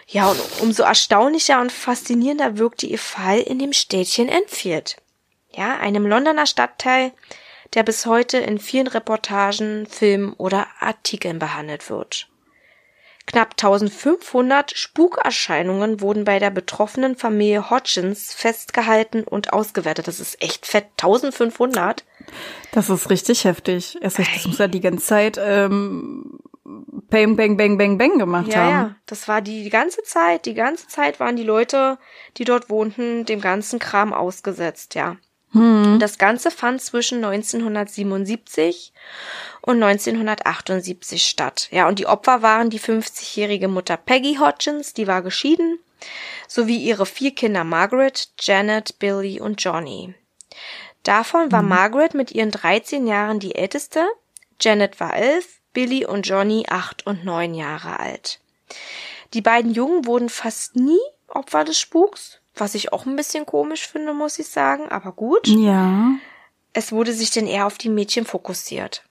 [0.06, 4.96] Ja, und umso erstaunlicher und faszinierender wirkte ihr Fall in dem Städtchen Enfield.
[5.52, 7.12] Ja, einem Londoner Stadtteil,
[7.74, 12.28] der bis heute in vielen Reportagen, Filmen oder Artikeln behandelt wird.
[13.26, 20.08] Knapp 1500 Spukerscheinungen wurden bei der betroffenen Familie Hodgins festgehalten und ausgewertet.
[20.08, 20.88] Das ist echt fett.
[20.98, 22.04] 1500.
[22.72, 23.96] Das ist richtig heftig.
[24.00, 28.56] Erst das muss ja die ganze Zeit ähm, Bang, Bang, Bang, Bang, Bang gemacht ja,
[28.56, 28.70] haben.
[28.70, 30.46] Ja, das war die, die ganze Zeit.
[30.46, 31.98] Die ganze Zeit waren die Leute,
[32.38, 35.16] die dort wohnten, dem ganzen Kram ausgesetzt, ja.
[35.52, 35.98] Hm.
[36.00, 38.92] Das Ganze fand zwischen 1977
[39.60, 41.68] und 1978 statt.
[41.70, 45.78] Ja, und die Opfer waren die 50-jährige Mutter Peggy Hodgins, die war geschieden,
[46.48, 50.14] sowie ihre vier Kinder Margaret, Janet, Billy und Johnny.
[51.04, 51.68] Davon war mhm.
[51.68, 54.06] Margaret mit ihren 13 Jahren die älteste,
[54.60, 58.40] Janet war elf, Billy und Johnny acht und neun Jahre alt.
[59.34, 63.86] Die beiden Jungen wurden fast nie Opfer des Spuks, was ich auch ein bisschen komisch
[63.86, 65.46] finde, muss ich sagen, aber gut.
[65.48, 66.12] Ja.
[66.72, 69.04] Es wurde sich denn eher auf die Mädchen fokussiert.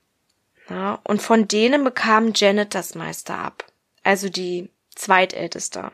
[0.70, 3.66] Ja, und von denen bekam Janet das meiste ab.
[4.02, 5.92] Also die zweitälteste.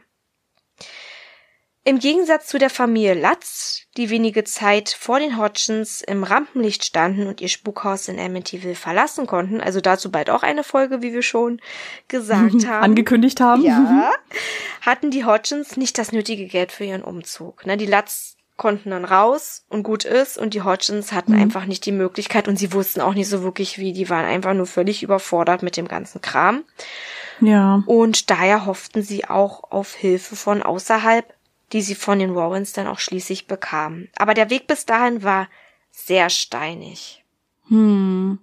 [1.90, 7.26] Im Gegensatz zu der Familie Latz, die wenige Zeit vor den Hodgins im Rampenlicht standen
[7.26, 11.24] und ihr Spukhaus in Amityville verlassen konnten, also dazu bald auch eine Folge, wie wir
[11.24, 11.60] schon
[12.08, 12.84] gesagt haben.
[12.84, 13.64] Angekündigt haben.
[13.64, 14.12] Ja,
[14.82, 17.66] hatten die Hodgins nicht das nötige Geld für ihren Umzug.
[17.66, 21.42] Ne, die Latz konnten dann raus und gut ist und die Hodgins hatten mhm.
[21.42, 24.54] einfach nicht die Möglichkeit und sie wussten auch nicht so wirklich wie, die waren einfach
[24.54, 26.66] nur völlig überfordert mit dem ganzen Kram.
[27.42, 27.82] Ja.
[27.88, 31.34] Und daher hofften sie auch auf Hilfe von außerhalb
[31.72, 34.10] die sie von den Warrens dann auch schließlich bekamen.
[34.18, 35.48] Aber der Weg bis dahin war
[35.92, 37.24] sehr steinig.
[37.68, 38.40] Hm.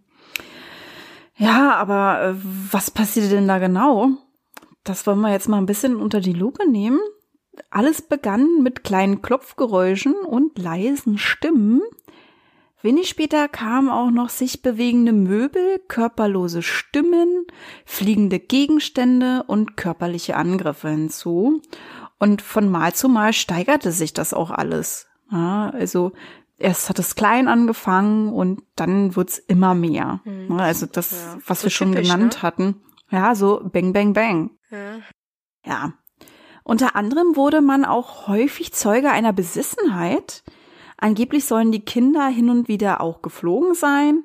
[1.37, 2.35] Ja, aber äh,
[2.71, 4.11] was passierte denn da genau?
[4.85, 7.01] Das wollen wir jetzt mal ein bisschen unter die Lupe nehmen.
[7.71, 11.83] Alles begann mit kleinen Klopfgeräuschen und leisen Stimmen.
[12.83, 17.47] Wenig später kamen auch noch sich bewegende Möbel, körperlose Stimmen,
[17.85, 21.63] fliegende Gegenstände und körperliche Angriffe hinzu.
[22.19, 25.07] Und von Mal zu Mal steigerte sich das auch alles.
[25.31, 26.13] Ja, also
[26.59, 30.21] erst hat es klein angefangen und dann wird's immer mehr.
[30.25, 30.59] Mhm.
[30.59, 31.39] Also das, ja.
[31.47, 32.43] was so wir schon typisch, genannt ne?
[32.43, 32.81] hatten.
[33.11, 34.51] Ja, so bang, bang, bang.
[34.71, 34.99] Ja.
[35.65, 35.93] ja.
[36.65, 40.43] Unter anderem wurde man auch häufig Zeuge einer Besessenheit.
[40.97, 44.25] Angeblich sollen die Kinder hin und wieder auch geflogen sein.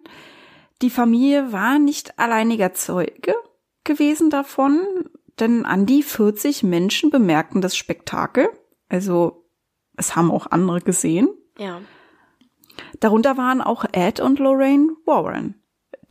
[0.82, 3.36] Die Familie war nicht alleiniger Zeuge
[3.84, 4.80] gewesen davon
[5.40, 8.50] denn an die 40 Menschen bemerkten das Spektakel.
[8.90, 9.46] Also
[9.98, 11.30] es haben auch andere gesehen.
[11.58, 11.82] Ja.
[13.00, 15.56] Darunter waren auch Ed und Lorraine Warren.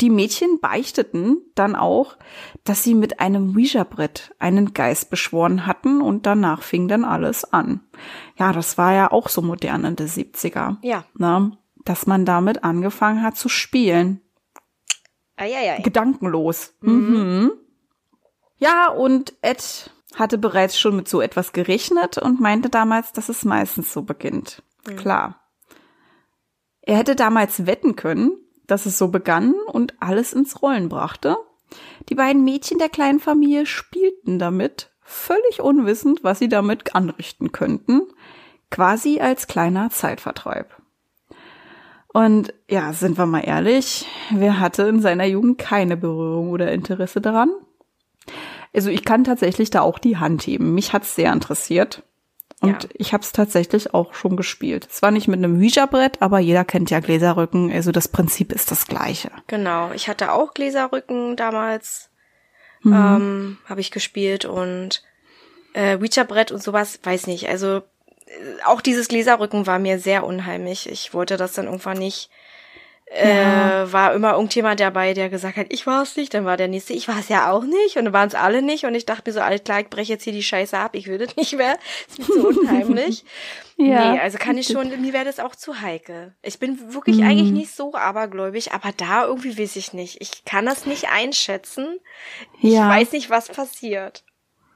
[0.01, 2.17] Die Mädchen beichteten dann auch,
[2.65, 7.81] dass sie mit einem Ouija-Brett einen Geist beschworen hatten und danach fing dann alles an.
[8.39, 10.79] Ja, das war ja auch so modern in den 70er.
[10.83, 11.05] Ja.
[11.19, 11.53] Ne?
[11.85, 14.23] Dass man damit angefangen hat zu spielen.
[15.37, 15.81] Eieiei.
[15.83, 16.75] Gedankenlos.
[16.81, 16.93] Mhm.
[16.93, 17.53] mhm.
[18.61, 23.44] Ja, und Ed hatte bereits schon mit so etwas gerechnet und meinte damals, dass es
[23.44, 24.62] meistens so beginnt.
[24.87, 24.96] Mhm.
[24.96, 25.40] Klar.
[26.83, 28.33] Er hätte damals wetten können,
[28.66, 31.37] dass es so begann und alles ins Rollen brachte.
[32.09, 38.03] Die beiden Mädchen der kleinen Familie spielten damit, völlig unwissend, was sie damit anrichten könnten,
[38.70, 40.77] quasi als kleiner Zeitvertreib.
[42.09, 47.20] Und ja, sind wir mal ehrlich, wer hatte in seiner Jugend keine Berührung oder Interesse
[47.20, 47.51] daran?
[48.75, 50.75] Also ich kann tatsächlich da auch die Hand heben.
[50.75, 52.03] Mich hat's sehr interessiert.
[52.61, 52.89] Und ja.
[52.95, 54.85] ich habe es tatsächlich auch schon gespielt.
[54.91, 57.73] Zwar nicht mit einem Ouija-Brett, aber jeder kennt ja Gläserrücken.
[57.73, 59.31] Also das Prinzip ist das gleiche.
[59.47, 59.93] Genau.
[59.93, 62.11] Ich hatte auch Gläserrücken damals.
[62.83, 62.93] Mhm.
[62.93, 65.03] Ähm, habe ich gespielt und
[65.73, 67.49] äh, Ouija-Brett und sowas, weiß nicht.
[67.49, 67.83] Also äh,
[68.67, 70.89] auch dieses Gläserrücken war mir sehr unheimlich.
[70.89, 72.31] Ich wollte das dann irgendwann nicht
[73.12, 73.83] ja.
[73.83, 76.68] äh, war immer irgendjemand dabei, der gesagt hat, ich war es nicht, dann war der
[76.68, 79.07] nächste, ich war es ja auch nicht und dann waren es alle nicht und ich
[79.07, 81.37] dachte mir so, alles klar, ich breche jetzt hier die Scheiße ab, ich will das
[81.37, 81.77] nicht mehr,
[82.09, 83.25] ist mir zu unheimlich.
[83.77, 86.35] ja, nee, also kann ich schon, mir wäre das auch zu heikel.
[86.42, 87.25] Ich bin wirklich mhm.
[87.25, 90.20] eigentlich nicht so abergläubig, aber da irgendwie weiß ich nicht.
[90.20, 91.99] Ich kann das nicht einschätzen.
[92.62, 92.88] Ich ja.
[92.88, 94.23] weiß nicht, was passiert.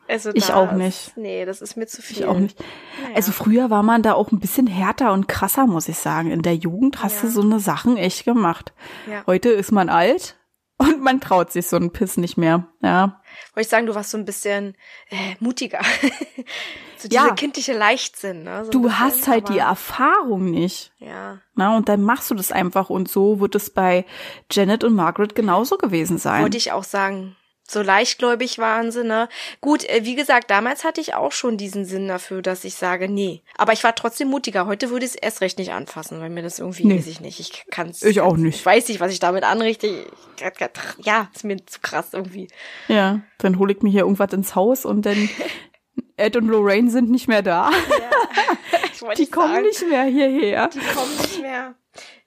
[0.08, 1.16] Also ich auch nicht.
[1.16, 2.18] Nee, das ist mir zu viel.
[2.18, 2.58] Ich auch nicht.
[3.02, 3.16] Naja.
[3.16, 6.30] Also früher war man da auch ein bisschen härter und krasser, muss ich sagen.
[6.30, 7.22] In der Jugend hast ja.
[7.22, 8.72] du so eine Sachen echt gemacht.
[9.10, 9.24] Ja.
[9.26, 10.36] Heute ist man alt
[10.76, 13.20] Und man traut sich so einen Piss nicht mehr, ja.
[13.54, 14.76] Wollte ich sagen, du warst so ein bisschen
[15.08, 15.80] äh, mutiger.
[16.98, 17.34] so dieser Ja.
[17.34, 18.64] kindliche Leichtsinn, ne?
[18.64, 20.92] So Du bisschen, hast halt die Erfahrung nicht.
[20.98, 21.38] Ja.
[21.54, 24.04] Na, und dann machst du das einfach und so wird es bei
[24.50, 26.42] Janet und Margaret genauso gewesen sein.
[26.42, 27.36] Wollte ich auch sagen.
[27.66, 29.28] So leichtgläubig waren sie, ne?
[29.62, 33.08] Gut, äh, wie gesagt, damals hatte ich auch schon diesen Sinn dafür, dass ich sage,
[33.08, 33.42] nee.
[33.56, 34.66] Aber ich war trotzdem mutiger.
[34.66, 36.98] Heute würde ich es erst recht nicht anfassen, weil mir das irgendwie, Nee.
[36.98, 37.40] weiß ich nicht.
[37.40, 38.02] Ich kann's.
[38.02, 38.56] Ich auch nicht.
[38.56, 39.86] Ich weiß nicht, was ich damit anrichte.
[39.86, 42.48] Ich, ja, ist mir zu krass irgendwie.
[42.88, 45.28] Ja, dann hole ich mir hier irgendwas ins Haus und dann
[46.18, 47.70] Ed und Lorraine sind nicht mehr da.
[49.00, 49.66] Wollte Die kommen sagen.
[49.66, 50.68] nicht mehr hierher.
[50.68, 51.74] die kommen nicht mehr.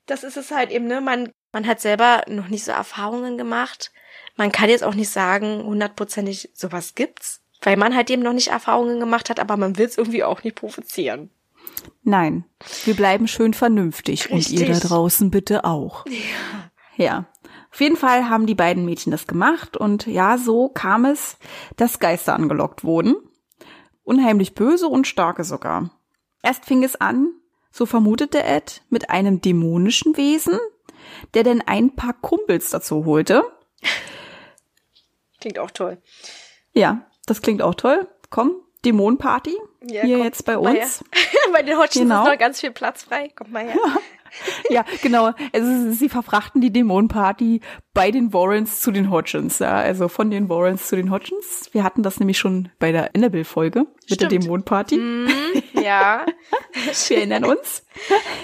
[0.08, 1.02] Das ist es halt eben, ne?
[1.02, 3.92] Man, man hat selber noch nicht so Erfahrungen gemacht.
[4.38, 8.50] Man kann jetzt auch nicht sagen, hundertprozentig sowas gibt's, weil man halt eben noch nicht
[8.50, 11.32] Erfahrungen gemacht hat, aber man will es irgendwie auch nicht provozieren.
[12.04, 12.46] Nein,
[12.86, 14.90] wir bleiben schön vernünftig und ihr da Richtig.
[14.90, 16.06] draußen bitte auch.
[16.06, 17.04] Ja.
[17.06, 17.26] ja.
[17.72, 21.38] Auf jeden Fall haben die beiden Mädchen das gemacht und ja, so kam es,
[21.76, 23.16] dass Geister angelockt wurden.
[24.04, 25.92] Unheimlich böse und starke sogar.
[26.42, 27.34] Erst fing es an,
[27.72, 30.58] so vermutete Ed, mit einem dämonischen Wesen,
[31.34, 33.44] der denn ein paar Kumpels dazu holte.
[35.48, 35.98] Klingt auch toll.
[36.74, 38.06] Ja, das klingt auch toll.
[38.30, 38.52] Komm,
[38.84, 39.56] Dämonenparty.
[39.82, 41.06] Ja, hier komm, jetzt bei uns.
[41.54, 42.24] bei den Hotchins Genau.
[42.26, 43.30] ist noch ganz viel Platz frei.
[43.34, 43.76] Kommt mal her.
[44.70, 45.32] Ja, genau.
[45.54, 47.62] Also sie verfrachten die Dämonenparty
[47.94, 49.60] bei den Warrens zu den Hodgins.
[49.60, 51.70] Ja, also von den Warrens zu den Hodgins.
[51.72, 54.28] Wir hatten das nämlich schon bei der Annabelle-Folge mit der.
[54.28, 55.00] Dämonenparty.
[55.74, 56.26] ja.
[57.08, 57.86] Wir erinnern uns.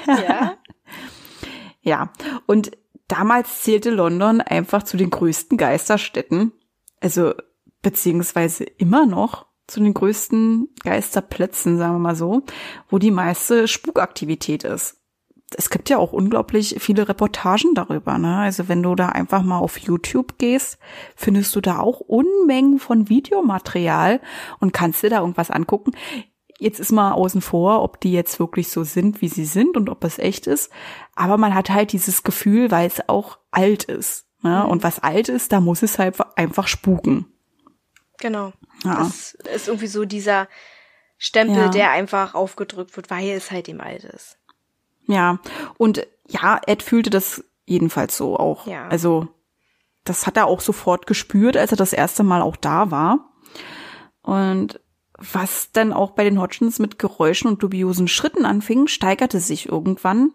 [0.08, 0.54] ja.
[1.82, 2.14] Ja,
[2.48, 2.72] und
[3.10, 6.54] damals zählte London einfach zu den größten Geisterstädten.
[7.04, 7.34] Also
[7.82, 12.44] beziehungsweise immer noch zu den größten Geisterplätzen, sagen wir mal so,
[12.90, 15.02] wo die meiste Spukaktivität ist.
[15.56, 18.18] Es gibt ja auch unglaublich viele Reportagen darüber.
[18.18, 18.38] Ne?
[18.38, 20.80] Also wenn du da einfach mal auf YouTube gehst,
[21.16, 24.22] findest du da auch Unmengen von Videomaterial
[24.60, 25.92] und kannst dir da irgendwas angucken.
[26.58, 29.90] Jetzt ist mal außen vor, ob die jetzt wirklich so sind, wie sie sind und
[29.90, 30.72] ob es echt ist.
[31.16, 34.26] Aber man hat halt dieses Gefühl, weil es auch alt ist.
[34.44, 34.68] Ne?
[34.68, 37.26] Und was alt ist, da muss es halt einfach spuken.
[38.20, 38.54] Genau.
[38.84, 38.98] Ja.
[39.00, 40.48] Das ist irgendwie so dieser
[41.18, 41.70] Stempel, Ja.
[41.70, 44.38] der einfach aufgedrückt wird, weil es halt eben alt ist.
[45.08, 45.40] Ja,
[45.78, 48.68] und ja, Ed fühlte das jedenfalls so auch.
[48.68, 48.88] Ja.
[48.88, 49.28] Also
[50.04, 53.34] das hat er auch sofort gespürt, als er das erste Mal auch da war.
[54.22, 54.80] Und
[55.18, 60.34] was dann auch bei den Hodgins mit Geräuschen und dubiosen Schritten anfing, steigerte sich irgendwann.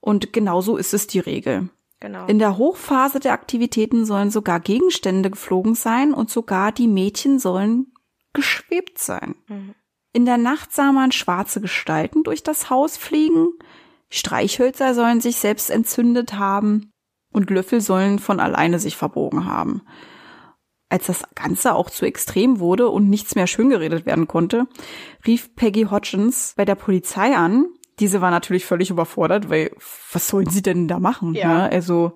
[0.00, 1.68] Und genauso ist es die Regel.
[2.00, 2.26] Genau.
[2.26, 7.92] In der Hochphase der Aktivitäten sollen sogar Gegenstände geflogen sein und sogar die Mädchen sollen
[8.32, 9.34] geschwebt sein.
[9.48, 9.74] Mhm.
[10.12, 13.48] In der Nacht sah man schwarze Gestalten durch das Haus fliegen,
[14.10, 16.92] Streichhölzer sollen sich selbst entzündet haben
[17.32, 19.82] und Löffel sollen von alleine sich verbogen haben.
[20.88, 24.66] Als das Ganze auch zu extrem wurde und nichts mehr schön geredet werden konnte,
[25.26, 27.66] rief Peggy Hodgins bei der Polizei an.
[28.00, 29.70] Diese war natürlich völlig überfordert, weil
[30.12, 31.34] was sollen sie denn da machen?
[31.34, 31.48] Ja.
[31.48, 31.72] Ne?
[31.72, 32.12] Also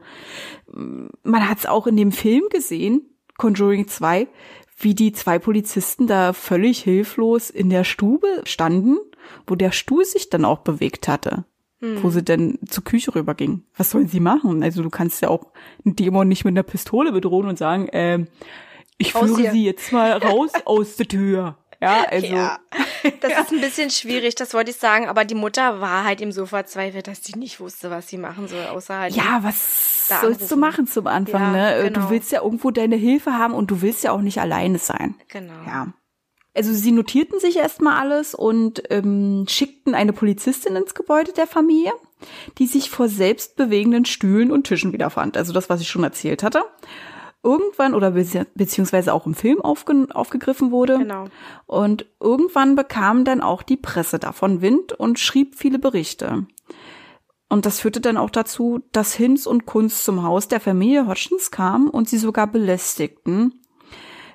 [0.73, 3.03] m, man hat es auch in dem Film gesehen,
[3.39, 4.29] Conjuring 2,
[4.79, 8.99] wie die zwei Polizisten da völlig hilflos in der Stube standen,
[9.47, 11.45] wo der Stuhl sich dann auch bewegt hatte,
[12.03, 13.65] wo sie dann zur Küche rüberging.
[13.77, 14.63] Was sollen sie machen?
[14.63, 15.53] Also du kannst ja auch
[15.85, 18.29] einen Dämon nicht mit einer Pistole bedrohen und sagen, ähm,
[18.99, 21.57] ich führe sie jetzt mal raus aus der Tür.
[21.81, 22.59] Ja, also ja,
[23.21, 26.33] das ist ein bisschen schwierig, das wollte ich sagen, aber die Mutter war halt eben
[26.33, 29.15] so verzweifelt, dass sie nicht wusste, was sie machen soll, außer halt.
[29.15, 31.75] Ja, was sollst du machen zum Anfang, Ja, ne?
[31.77, 32.01] Äh, genau.
[32.01, 35.15] Du willst ja irgendwo deine Hilfe haben und du willst ja auch nicht alleine sein.
[35.29, 35.55] Genau.
[35.67, 35.93] Ja.
[36.55, 41.93] Also sie notierten sich erstmal alles und ähm, schickten eine Polizistin ins Gebäude der Familie,
[42.59, 45.37] die sich vor selbstbewegenden Stühlen und Tischen wiederfand.
[45.39, 46.63] Also das, was ich schon erzählt hatte.
[47.45, 50.99] Irgendwann oder bezieh- beziehungsweise auch im Film aufge aufgegriffen wurde.
[50.99, 51.25] Genau.
[51.67, 56.47] Und irgendwann bekam dann auch die Presse davon Wind und schrieb viele Berichte.
[57.49, 61.51] Und das führte dann auch dazu, dass Hinz und Kunz zum Haus der Familie Hodgins
[61.51, 63.61] kamen und sie sogar belästigten.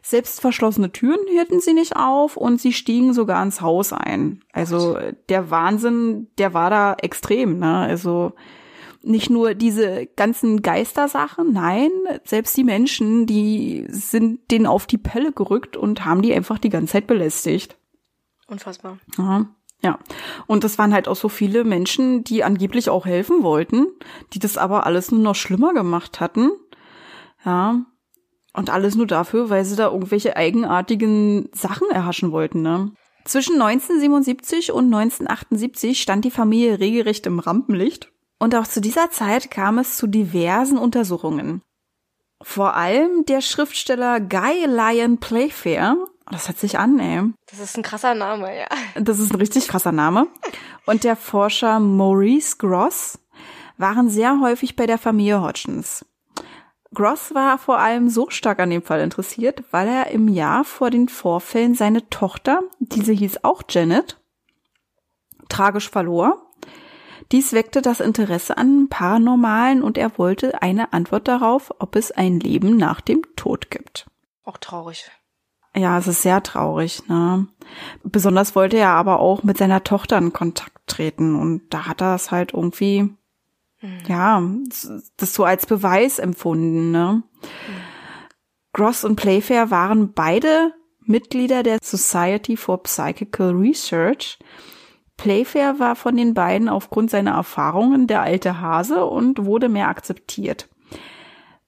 [0.04, 4.42] Selbst verschlossene Türen hielten sie nicht auf und sie stiegen sogar ins Haus ein.
[4.54, 4.98] Also
[5.30, 7.80] der Wahnsinn, der war da extrem, ne?
[7.80, 8.34] Also
[9.08, 11.90] nicht nur diese ganzen Geistersachen, nein,
[12.24, 16.70] selbst die Menschen, die sind denen auf die Pelle gerückt und haben die einfach die
[16.70, 17.78] ganze Zeit belästigt.
[18.48, 18.98] Unfassbar.
[19.18, 19.46] Ja,
[19.82, 20.00] ja.
[20.46, 23.88] Und das waren halt auch so viele Menschen, die angeblich auch helfen wollten,
[24.34, 26.52] die das aber alles nur noch schlimmer gemacht hatten.
[27.46, 27.86] Ja.
[28.54, 32.92] Und alles nur dafür, weil sie da irgendwelche eigenartigen Sachen erhaschen wollten, ne?
[33.24, 38.12] Zwischen 1977 und 1978 stand die Familie regelrecht im Rampenlicht.
[38.40, 41.62] Und auch zu dieser Zeit kam es zu diversen Untersuchungen.
[42.42, 45.98] Vor allem der Schriftsteller Guy Lyon Playfair,
[46.30, 47.34] das hört sich an, ey.
[47.50, 48.68] Das ist ein krasser Name, ja.
[48.96, 50.28] Das ist ein richtig krasser Name.
[50.86, 53.20] Und der Forscher Maurice Gross
[53.78, 56.06] waren sehr häufig bei der Familie Hodgins.
[56.94, 60.90] Gross war vor allem so stark an dem Fall interessiert, weil er im Jahr vor
[60.90, 64.20] den Vorfällen seine Tochter, diese hieß auch Janet,
[65.50, 66.47] tragisch verlor.
[67.32, 72.40] Dies weckte das Interesse an Paranormalen und er wollte eine Antwort darauf, ob es ein
[72.40, 74.08] Leben nach dem Tod gibt.
[74.44, 75.12] Auch traurig.
[75.76, 77.08] Ja, es ist sehr traurig.
[77.08, 77.48] Ne?
[78.04, 82.16] Besonders wollte er aber auch mit seiner Tochter in Kontakt treten und da hat er
[82.16, 84.00] es halt irgendwie, mhm.
[84.08, 84.42] ja,
[85.18, 86.92] das so als Beweis empfunden.
[86.92, 87.24] Ne?
[87.42, 87.48] Mhm.
[88.74, 94.40] Gross und Playfair waren beide Mitglieder der Society for Psychical Research
[95.18, 100.70] Playfair war von den beiden aufgrund seiner Erfahrungen der alte Hase und wurde mehr akzeptiert.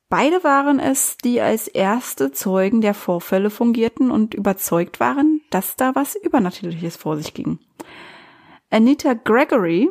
[0.08, 5.94] Beide waren es, die als erste Zeugen der Vorfälle fungierten und überzeugt waren, dass da
[5.94, 7.60] was Übernatürliches vor sich ging.
[8.72, 9.90] Anita Gregory,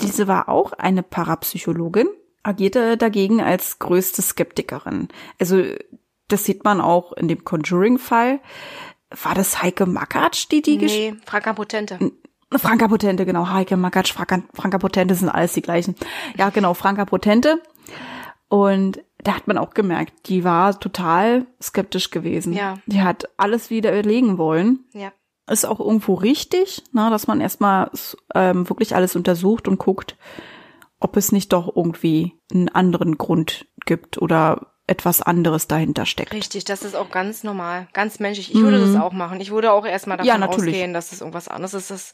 [0.00, 2.08] diese war auch eine Parapsychologin,
[2.42, 5.08] agierte dagegen als größte Skeptikerin.
[5.38, 5.62] Also
[6.26, 8.40] das sieht man auch in dem Conjuring-Fall.
[9.22, 11.98] War das Heike Makatsch, die die Nee, Franka Potente.
[12.58, 13.48] Franka Potente, genau.
[13.48, 15.94] Heike Makatsch, Franka, Franka Potente sind alles die gleichen.
[16.36, 17.62] Ja, genau, Franka Potente.
[18.48, 22.52] Und da hat man auch gemerkt, die war total skeptisch gewesen.
[22.52, 22.78] Ja.
[22.86, 24.84] Die hat alles wieder überlegen wollen.
[24.92, 25.12] Ja.
[25.50, 27.90] Ist auch irgendwo richtig, na, dass man erstmal
[28.34, 30.16] ähm, wirklich alles untersucht und guckt,
[31.00, 36.32] ob es nicht doch irgendwie einen anderen Grund gibt oder etwas anderes dahinter steckt.
[36.32, 38.54] Richtig, das ist auch ganz normal, ganz menschlich.
[38.54, 38.92] Ich würde mhm.
[38.92, 39.40] das auch machen.
[39.40, 41.90] Ich würde auch erstmal davon ja, ausgehen, dass es irgendwas anderes ist.
[41.90, 42.12] Das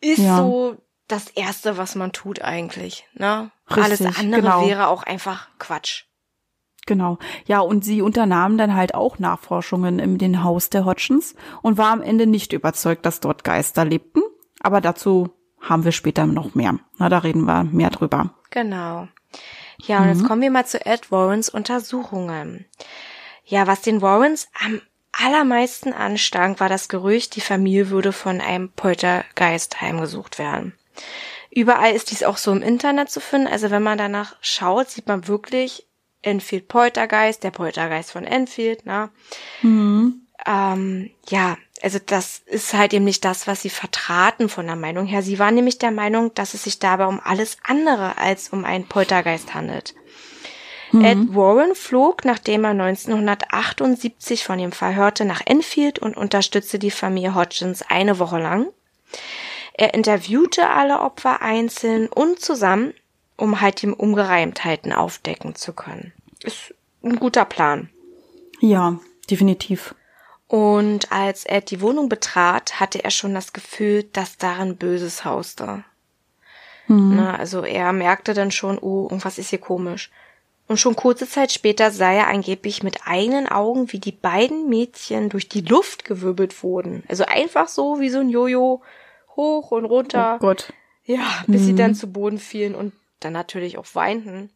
[0.00, 0.38] ist ja.
[0.38, 0.76] so
[1.08, 3.06] das Erste, was man tut eigentlich.
[3.14, 3.50] Ne?
[3.68, 4.66] Richtig, Alles andere genau.
[4.66, 6.04] wäre auch einfach Quatsch.
[6.86, 7.18] Genau.
[7.46, 11.92] Ja, und sie unternahm dann halt auch Nachforschungen in dem Haus der Hodgins und war
[11.92, 14.22] am Ende nicht überzeugt, dass dort Geister lebten.
[14.60, 15.30] Aber dazu
[15.60, 16.78] haben wir später noch mehr.
[16.98, 18.34] Na, da reden wir mehr drüber.
[18.50, 19.08] Genau.
[19.86, 20.12] Ja, und mhm.
[20.12, 22.66] jetzt kommen wir mal zu Ed Warrens Untersuchungen.
[23.44, 24.80] Ja, was den Warrens am
[25.12, 30.74] allermeisten anstank, war das Gerücht, die Familie würde von einem Poltergeist heimgesucht werden.
[31.50, 33.46] Überall ist dies auch so im Internet zu finden.
[33.46, 35.86] Also wenn man danach schaut, sieht man wirklich
[36.22, 39.10] Enfield Poltergeist, der Poltergeist von Enfield, ne?
[39.62, 40.26] Mhm.
[40.46, 45.04] Ähm, ja, also das ist halt eben nicht das, was sie vertraten von der Meinung
[45.04, 45.22] her.
[45.22, 48.86] Sie waren nämlich der Meinung, dass es sich dabei um alles andere als um einen
[48.86, 49.94] Poltergeist handelt.
[50.92, 51.04] Mhm.
[51.04, 56.90] Ed Warren flog, nachdem er 1978 von dem Fall hörte, nach Enfield und unterstützte die
[56.90, 58.68] Familie Hodgins eine Woche lang.
[59.74, 62.94] Er interviewte alle Opfer einzeln und zusammen,
[63.36, 66.14] um halt die Ungereimtheiten aufdecken zu können.
[66.42, 67.90] Ist ein guter Plan.
[68.60, 69.94] Ja, definitiv.
[70.54, 75.82] Und als er die Wohnung betrat, hatte er schon das Gefühl, dass darin Böses hauste.
[76.86, 77.16] Mhm.
[77.16, 80.12] Na, also er merkte dann schon, oh, irgendwas ist hier komisch.
[80.68, 85.28] Und schon kurze Zeit später sah er angeblich mit eigenen Augen, wie die beiden Mädchen
[85.28, 87.02] durch die Luft gewirbelt wurden.
[87.08, 88.80] Also einfach so wie so ein Jojo
[89.34, 90.36] hoch und runter.
[90.36, 90.72] Oh Gott.
[91.04, 91.66] Ja, bis mhm.
[91.66, 94.50] sie dann zu Boden fielen und dann natürlich auch weinten.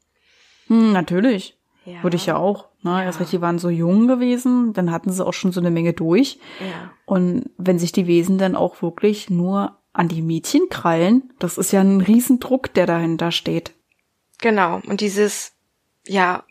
[0.69, 1.58] Mhm, natürlich.
[1.89, 2.03] Ja.
[2.03, 2.69] Würde ich ja auch.
[2.83, 2.91] Ne?
[2.91, 3.05] Ja.
[3.05, 5.93] Erst recht, die waren so jung gewesen, dann hatten sie auch schon so eine Menge
[5.95, 6.39] durch.
[6.61, 6.91] Ja.
[7.07, 11.73] Und wenn sich die Wesen dann auch wirklich nur an die Mädchen krallen, das ist
[11.73, 13.73] ja ein Riesendruck, der dahinter steht.
[14.41, 14.81] Genau.
[14.87, 15.53] Und dieses,
[16.07, 16.45] ja,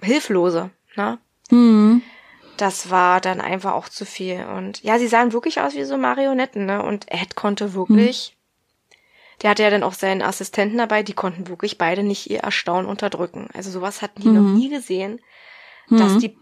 [0.00, 1.18] Hilflose, ne?
[1.50, 2.02] Mhm.
[2.56, 4.44] Das war dann einfach auch zu viel.
[4.56, 6.82] Und ja, sie sahen wirklich aus wie so Marionetten, ne?
[6.82, 8.35] Und Ed konnte wirklich
[9.42, 12.86] der hatte ja dann auch seinen Assistenten dabei, die konnten wirklich beide nicht ihr Erstaunen
[12.86, 13.48] unterdrücken.
[13.52, 14.34] Also sowas hatten die mhm.
[14.34, 15.20] noch nie gesehen,
[15.90, 16.20] dass mhm.
[16.20, 16.36] die,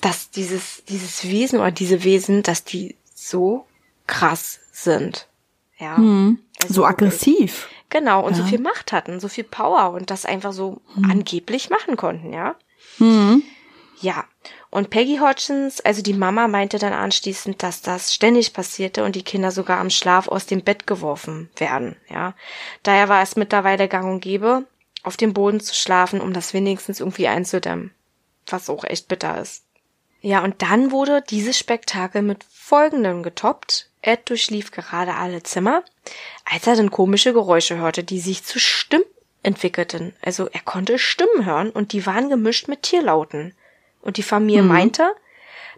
[0.00, 3.66] dass dieses, dieses Wesen oder diese Wesen, dass die so
[4.06, 5.28] krass sind.
[5.78, 5.96] Ja.
[5.98, 6.40] Mhm.
[6.62, 7.68] Also so aggressiv.
[7.88, 8.42] Genau, und ja.
[8.42, 11.10] so viel Macht hatten, so viel Power und das einfach so mhm.
[11.10, 12.54] angeblich machen konnten, ja.
[12.98, 13.42] Mhm.
[14.00, 14.24] Ja.
[14.70, 19.24] Und Peggy Hodgins, also die Mama, meinte dann anschließend, dass das ständig passierte und die
[19.24, 22.34] Kinder sogar am Schlaf aus dem Bett geworfen werden, ja.
[22.84, 24.64] Daher war es mittlerweile gang und gäbe,
[25.02, 27.92] auf dem Boden zu schlafen, um das wenigstens irgendwie einzudämmen.
[28.46, 29.64] Was auch echt bitter ist.
[30.20, 33.88] Ja, und dann wurde dieses Spektakel mit folgendem getoppt.
[34.02, 35.82] Ed durchlief gerade alle Zimmer,
[36.44, 39.04] als er dann komische Geräusche hörte, die sich zu Stimmen
[39.42, 40.14] entwickelten.
[40.22, 43.54] Also er konnte Stimmen hören und die waren gemischt mit Tierlauten.
[44.02, 44.68] Und die Familie mhm.
[44.68, 45.12] meinte,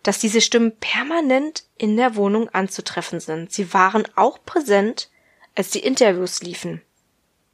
[0.02, 3.52] dass diese Stimmen permanent in der Wohnung anzutreffen sind.
[3.52, 5.10] Sie waren auch präsent,
[5.54, 6.82] als die Interviews liefen.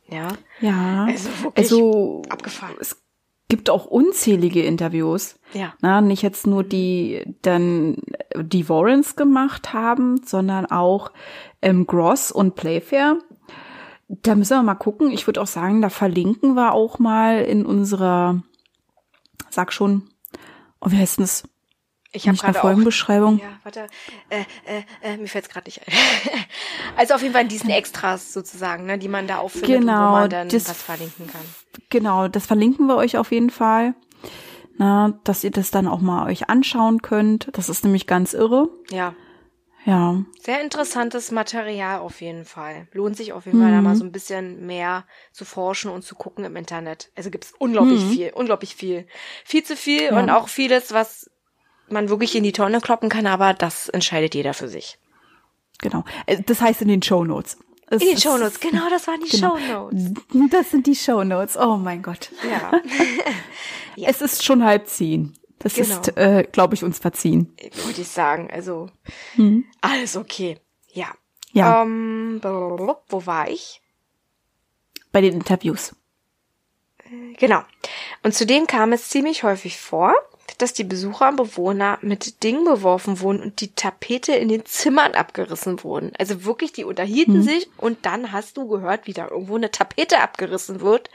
[0.09, 0.29] Ja.
[0.61, 1.05] Ja.
[1.05, 2.77] Also wirklich also, abgefahren.
[2.81, 2.97] Es
[3.49, 5.39] gibt auch unzählige Interviews.
[5.53, 5.75] Ja.
[5.81, 7.97] Na, nicht jetzt nur die dann
[8.35, 11.13] die Warrens gemacht haben, sondern auch
[11.63, 13.19] ähm, Gross und Playfair.
[14.09, 15.11] Da müssen wir mal gucken.
[15.11, 18.43] Ich würde auch sagen, da verlinken wir auch mal in unserer,
[19.51, 20.09] sag schon,
[20.81, 21.45] oh, wie heißt denn das?
[22.11, 23.39] Ich habe gerade Folgenbeschreibung.
[23.39, 23.87] Ja, warte.
[24.31, 25.93] Äh, äh, äh, mir fällt's gerade nicht ein.
[26.97, 30.09] also auf jeden Fall in diesen Extras sozusagen, ne, die man da auffindet und Genau,
[30.09, 31.43] wo man dann das- was verlinken kann.
[31.91, 33.95] Genau, das verlinken wir euch auf jeden Fall.
[34.79, 37.49] Na, dass ihr das dann auch mal euch anschauen könnt.
[37.53, 38.69] Das ist nämlich ganz irre.
[38.91, 39.15] Ja,
[39.85, 40.23] Ja.
[40.43, 42.89] sehr interessantes Material auf jeden Fall.
[42.93, 43.75] Lohnt sich auf jeden Fall, Mhm.
[43.75, 47.11] da mal so ein bisschen mehr zu forschen und zu gucken im Internet.
[47.17, 49.07] Also gibt's unglaublich viel, unglaublich viel.
[49.45, 50.17] Viel zu viel Mhm.
[50.17, 50.21] Ja.
[50.23, 51.31] und auch vieles, was
[51.89, 54.99] man wirklich in die Tonne kloppen kann, aber das entscheidet jeder für sich.
[55.81, 56.05] Genau.
[56.27, 57.57] Äh, Das heißt in den Show Notes.
[57.91, 59.57] In den Shownotes, genau, das waren die Genau.
[59.57, 60.13] Shownotes.
[60.51, 61.57] Das sind die Show Notes.
[61.57, 62.31] Oh mein Gott.
[62.51, 62.73] Ja.
[64.05, 65.38] Es ist schon halb zehn.
[65.61, 66.01] Das Genau.
[66.01, 67.55] ist, äh, glaube ich, uns verziehen.
[67.85, 68.51] würde ich sagen.
[68.53, 68.89] Also
[69.81, 70.59] alles okay.
[70.93, 71.09] Ja.
[71.09, 71.15] Hm.
[71.53, 71.83] Ja.
[71.83, 73.81] Ähm, wo war ich?
[75.13, 75.95] Bei den Interviews.
[77.39, 77.63] Genau.
[78.23, 80.15] Und zudem kam es ziemlich häufig vor,
[80.59, 85.13] dass die Besucher und Bewohner mit Dingen beworfen wurden und die Tapete in den Zimmern
[85.15, 86.13] abgerissen wurden.
[86.19, 90.21] Also wirklich, die unterhielten sich und dann hast du gehört, wie da irgendwo eine Tapete
[90.21, 91.11] abgerissen wird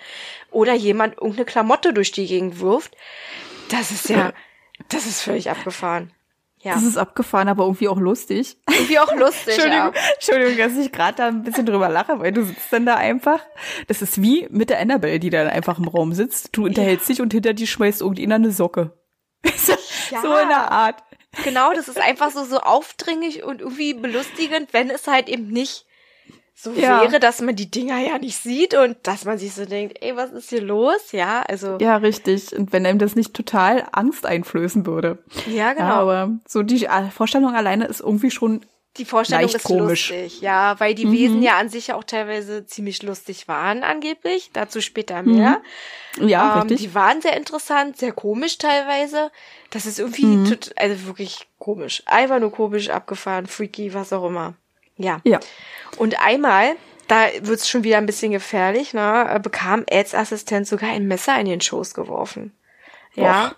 [0.50, 2.96] oder jemand irgendeine Klamotte durch die Gegend wirft.
[3.70, 4.34] Das ist ja,
[4.89, 6.11] das ist völlig abgefahren.
[6.61, 6.76] Ja.
[6.76, 8.57] Das ist abgefahren, aber irgendwie auch lustig.
[8.70, 9.57] irgendwie auch lustig.
[9.57, 9.88] ja.
[9.88, 12.95] Entschuldigung, Entschuldigung, dass ich gerade da ein bisschen drüber lache, weil du sitzt dann da
[12.95, 13.39] einfach.
[13.88, 16.49] Das ist wie mit der Annabelle, die dann einfach im Raum sitzt.
[16.53, 18.97] Du unterhältst dich und hinter dir schmeißt irgendjemand eine Socke.
[19.55, 19.74] so
[20.11, 20.41] Ja.
[20.41, 21.03] in der Art.
[21.43, 25.86] Genau, das ist einfach so, so aufdringlich und irgendwie belustigend, wenn es halt eben nicht
[26.64, 27.01] so Ja.
[27.01, 30.16] wäre, dass man die Dinger ja nicht sieht und dass man sich so denkt, ey,
[30.16, 31.11] was ist hier los?
[31.11, 32.53] Ja, also, ja, Ja, richtig.
[32.57, 35.20] Und wenn einem das nicht total Angst einflößen würde.
[35.45, 35.55] genau.
[35.55, 38.66] Ja, aber so die äh, Vorstellung alleine ist irgendwie schon
[38.97, 40.09] die Vorstellung leicht ist komisch.
[40.11, 40.41] lustig.
[40.41, 44.51] Ja, weil die Wesen ja an sich ja auch teilweise ziemlich lustig waren, angeblich.
[44.53, 45.61] Dazu später mehr.
[46.20, 46.82] ja, ähm, richtig.
[46.82, 49.32] Die waren sehr interessant, sehr komisch teilweise.
[49.72, 50.57] Das ist irgendwie, Mhm.
[50.76, 52.03] also wirklich komisch.
[52.05, 54.53] Einfach nur komisch, abgefahren, freaky, was auch immer.
[54.98, 55.22] Ja.
[55.24, 55.39] Ja.
[55.98, 56.76] Und einmal,
[57.08, 61.46] da wird's schon wieder ein bisschen gefährlich, ne, bekam Eds Assistent sogar ein Messer in
[61.46, 62.56] den Schoß geworfen.
[63.16, 63.48] Ja.
[63.48, 63.56] Och.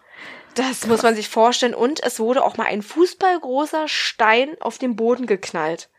[0.55, 1.75] Das muss man sich vorstellen.
[1.75, 5.89] Und es wurde auch mal ein fußballgroßer Stein auf den Boden geknallt.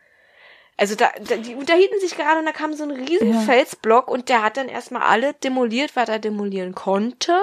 [0.78, 3.40] Also da, da die unterhielten sich gerade und da kam so ein riesen Ja.
[3.40, 7.38] Felsblock und der hat dann erstmal alle demoliert, was er demolieren konnte.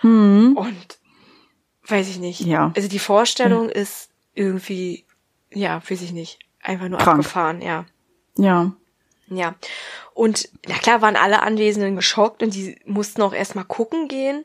[0.00, 0.56] Hm.
[0.56, 0.98] Und
[1.86, 2.40] weiß ich nicht.
[2.40, 2.72] Ja.
[2.76, 5.04] Also die Vorstellung ist irgendwie,
[5.50, 7.20] ja, weiß ich nicht, einfach nur Krank.
[7.20, 7.86] abgefahren, ja.
[8.36, 8.72] Ja.
[9.28, 9.54] Ja.
[10.12, 14.44] Und na klar waren alle Anwesenden geschockt und die mussten auch erstmal gucken gehen.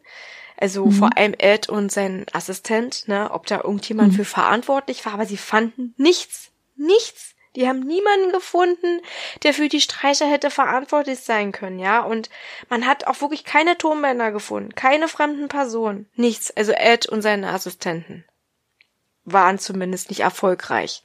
[0.57, 5.26] Also vor allem Ed und sein Assistent, ne, ob da irgendjemand für verantwortlich war, aber
[5.26, 6.51] sie fanden nichts.
[6.76, 7.36] Nichts.
[7.55, 9.01] Die haben niemanden gefunden,
[9.43, 12.01] der für die Streicher hätte verantwortlich sein können, ja.
[12.01, 12.30] Und
[12.70, 16.51] man hat auch wirklich keine Tonbänder gefunden, keine fremden Personen, nichts.
[16.55, 18.26] Also Ed und seine Assistenten
[19.24, 21.03] waren zumindest nicht erfolgreich.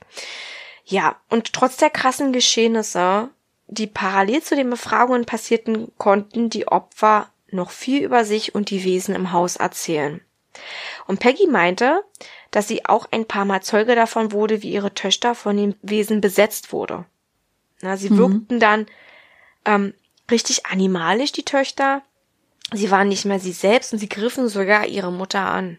[0.84, 3.30] Ja, und trotz der krassen Geschehnisse,
[3.66, 8.84] die parallel zu den Befragungen passierten, konnten die Opfer noch viel über sich und die
[8.84, 10.20] Wesen im Haus erzählen.
[11.06, 12.02] Und Peggy meinte,
[12.50, 16.20] dass sie auch ein paar Mal Zeuge davon wurde, wie ihre Töchter von den Wesen
[16.20, 17.04] besetzt wurde.
[17.80, 18.86] Na, sie wirkten dann
[19.64, 19.94] ähm,
[20.30, 22.02] richtig animalisch, die Töchter.
[22.72, 25.78] Sie waren nicht mehr sie selbst und sie griffen sogar ihre Mutter an.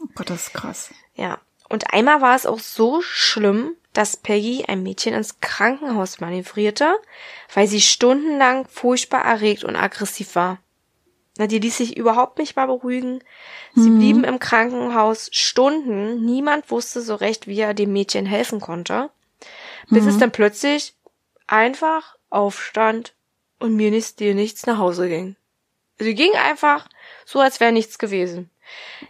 [0.00, 0.90] Oh Gott, das ist krass.
[1.14, 1.40] Ja.
[1.72, 6.98] Und einmal war es auch so schlimm, dass Peggy ein Mädchen ins Krankenhaus manövrierte,
[7.54, 10.58] weil sie stundenlang furchtbar erregt und aggressiv war.
[11.38, 13.24] Na, die ließ sich überhaupt nicht mal beruhigen.
[13.74, 16.22] Sie blieben im Krankenhaus Stunden.
[16.26, 19.08] Niemand wusste so recht, wie er dem Mädchen helfen konnte.
[19.88, 20.94] Bis es dann plötzlich
[21.46, 23.14] einfach aufstand
[23.60, 25.36] und mir nichts, dir nichts nach Hause ging.
[25.98, 26.86] Sie ging einfach
[27.24, 28.50] so, als wäre nichts gewesen.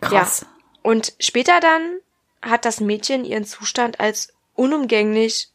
[0.01, 0.43] Krass.
[0.43, 0.49] Ja.
[0.83, 1.99] Und später dann
[2.43, 5.51] hat das Mädchen ihren Zustand als unumgänglich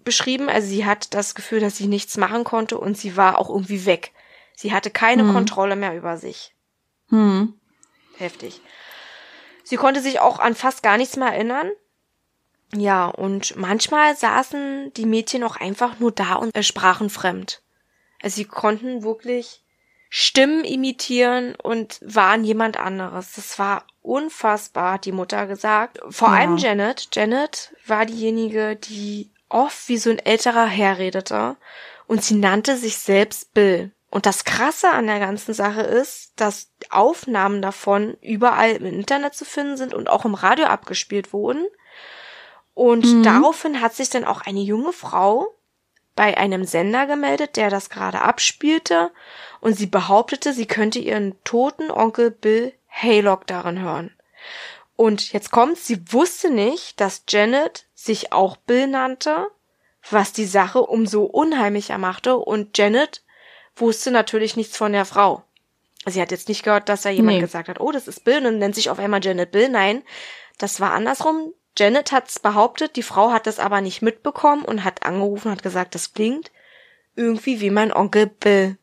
[0.00, 0.48] beschrieben.
[0.48, 3.86] Also sie hat das Gefühl, dass sie nichts machen konnte und sie war auch irgendwie
[3.86, 4.12] weg.
[4.54, 6.54] Sie hatte keine Kontrolle mehr über sich.
[7.08, 7.54] Hm.
[8.16, 8.60] Heftig.
[9.64, 11.70] Sie konnte sich auch an fast gar nichts mehr erinnern.
[12.74, 17.62] Ja, und manchmal saßen die Mädchen auch einfach nur da und äh, sprachen fremd.
[18.22, 19.61] Also sie konnten wirklich
[20.14, 23.32] Stimmen imitieren und waren jemand anderes.
[23.32, 26.00] Das war unfassbar, hat die Mutter gesagt.
[26.10, 26.34] Vor Ja.
[26.34, 27.08] allem Janet.
[27.14, 31.56] Janet war diejenige, die oft wie so ein älterer Herr redete
[32.08, 33.90] und sie nannte sich selbst Bill.
[34.10, 39.46] Und das Krasse an der ganzen Sache ist, dass Aufnahmen davon überall im Internet zu
[39.46, 41.64] finden sind und auch im Radio abgespielt wurden.
[42.74, 43.22] Und mhm.
[43.22, 45.54] daraufhin hat sich dann auch eine junge Frau
[46.14, 49.10] bei einem Sender gemeldet, der das gerade abspielte,
[49.60, 54.10] und sie behauptete, sie könnte ihren toten Onkel Bill Haylock darin hören.
[54.96, 59.48] Und jetzt kommt, sie wusste nicht, dass Janet sich auch Bill nannte,
[60.10, 63.22] was die Sache umso unheimlicher machte, und Janet
[63.76, 65.44] wusste natürlich nichts von der Frau.
[66.04, 67.40] Sie hat jetzt nicht gehört, dass da jemand nee.
[67.40, 69.68] gesagt hat, oh, das ist Bill und nennt sich auf einmal Janet Bill.
[69.68, 70.02] Nein,
[70.58, 71.54] das war andersrum.
[71.78, 75.62] Janet hat's behauptet, die Frau hat das aber nicht mitbekommen und hat angerufen und hat
[75.62, 76.50] gesagt, das klingt
[77.16, 78.78] irgendwie wie mein Onkel Bill.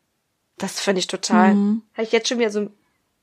[0.58, 1.54] Das finde ich total.
[1.54, 1.82] Mhm.
[1.94, 2.68] Habe ich jetzt schon wieder so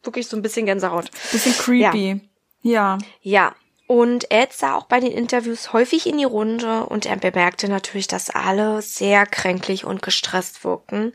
[0.03, 1.11] wirklich so ein bisschen Gänsehaut.
[1.31, 2.21] Bisschen creepy.
[2.61, 2.97] Ja.
[2.97, 2.97] Ja.
[3.21, 3.55] ja.
[3.87, 8.07] Und Ed sah auch bei den Interviews häufig in die Runde und er bemerkte natürlich,
[8.07, 11.13] dass alle sehr kränklich und gestresst wirkten.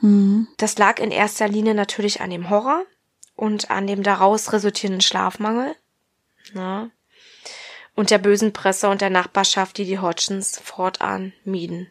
[0.00, 0.48] Mhm.
[0.58, 2.82] Das lag in erster Linie natürlich an dem Horror
[3.36, 5.74] und an dem daraus resultierenden Schlafmangel.
[6.54, 6.90] Na?
[7.94, 11.90] Und der bösen Presse und der Nachbarschaft, die die Hodgins fortan mieden.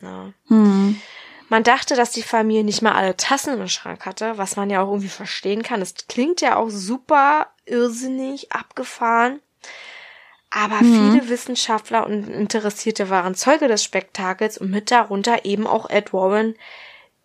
[0.00, 0.32] Na?
[0.48, 1.00] Mhm.
[1.48, 4.82] Man dachte, dass die Familie nicht mal alle Tassen im Schrank hatte, was man ja
[4.82, 5.82] auch irgendwie verstehen kann.
[5.82, 9.40] Es klingt ja auch super irrsinnig abgefahren.
[10.50, 11.12] Aber mhm.
[11.12, 16.54] viele Wissenschaftler und Interessierte waren Zeuge des Spektakels und mit darunter eben auch Ed Warren,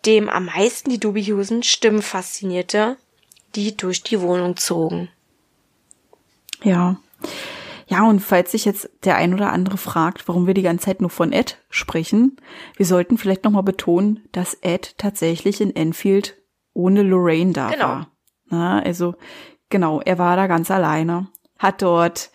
[0.06, 2.98] dem am meisten die dubiosen Stimmen faszinierte,
[3.56, 5.10] die durch die Wohnung zogen.
[6.64, 6.98] Ja.
[7.88, 11.02] Ja, und falls sich jetzt der ein oder andere fragt, warum wir die ganze Zeit
[11.02, 12.38] nur von Ed sprechen,
[12.78, 16.38] wir sollten vielleicht nochmal betonen, dass Ed tatsächlich in Enfield
[16.74, 17.88] ohne Lorraine da genau.
[17.88, 18.12] war.
[18.46, 19.16] Na, also
[19.70, 22.30] genau, er war da ganz alleine, hat dort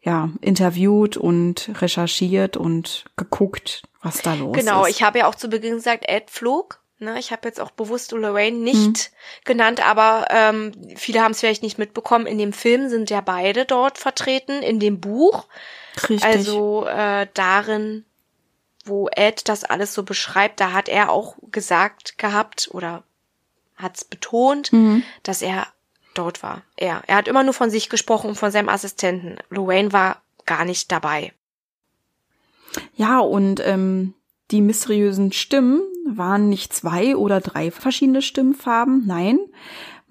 [0.00, 4.64] ja interviewt und recherchiert und geguckt, was da los genau, ist.
[4.64, 7.70] Genau, ich habe ja auch zu Beginn gesagt, Ed flog Ne, ich habe jetzt auch
[7.70, 9.44] bewusst Lorraine nicht mhm.
[9.46, 12.26] genannt, aber ähm, viele haben es vielleicht nicht mitbekommen.
[12.26, 15.46] In dem Film sind ja beide dort vertreten, in dem Buch.
[15.96, 16.22] Richtig.
[16.22, 18.04] Also äh, darin,
[18.84, 23.02] wo Ed das alles so beschreibt, da hat er auch gesagt gehabt oder
[23.76, 25.02] hat es betont, mhm.
[25.22, 25.68] dass er
[26.12, 26.64] dort war.
[26.76, 27.02] Er.
[27.06, 29.38] Er hat immer nur von sich gesprochen und von seinem Assistenten.
[29.48, 31.32] Lorraine war gar nicht dabei.
[32.94, 34.12] Ja, und ähm,
[34.50, 39.38] die mysteriösen Stimmen waren nicht zwei oder drei verschiedene Stimmfarben, nein,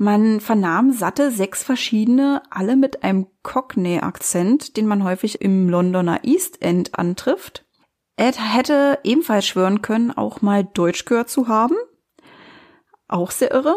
[0.02, 6.62] man vernahm satte sechs verschiedene, alle mit einem Cockney-Akzent, den man häufig im Londoner East
[6.62, 7.66] End antrifft.
[8.16, 11.76] Ed hätte ebenfalls schwören können, auch mal Deutsch gehört zu haben.
[13.10, 13.76] Auch sehr irre.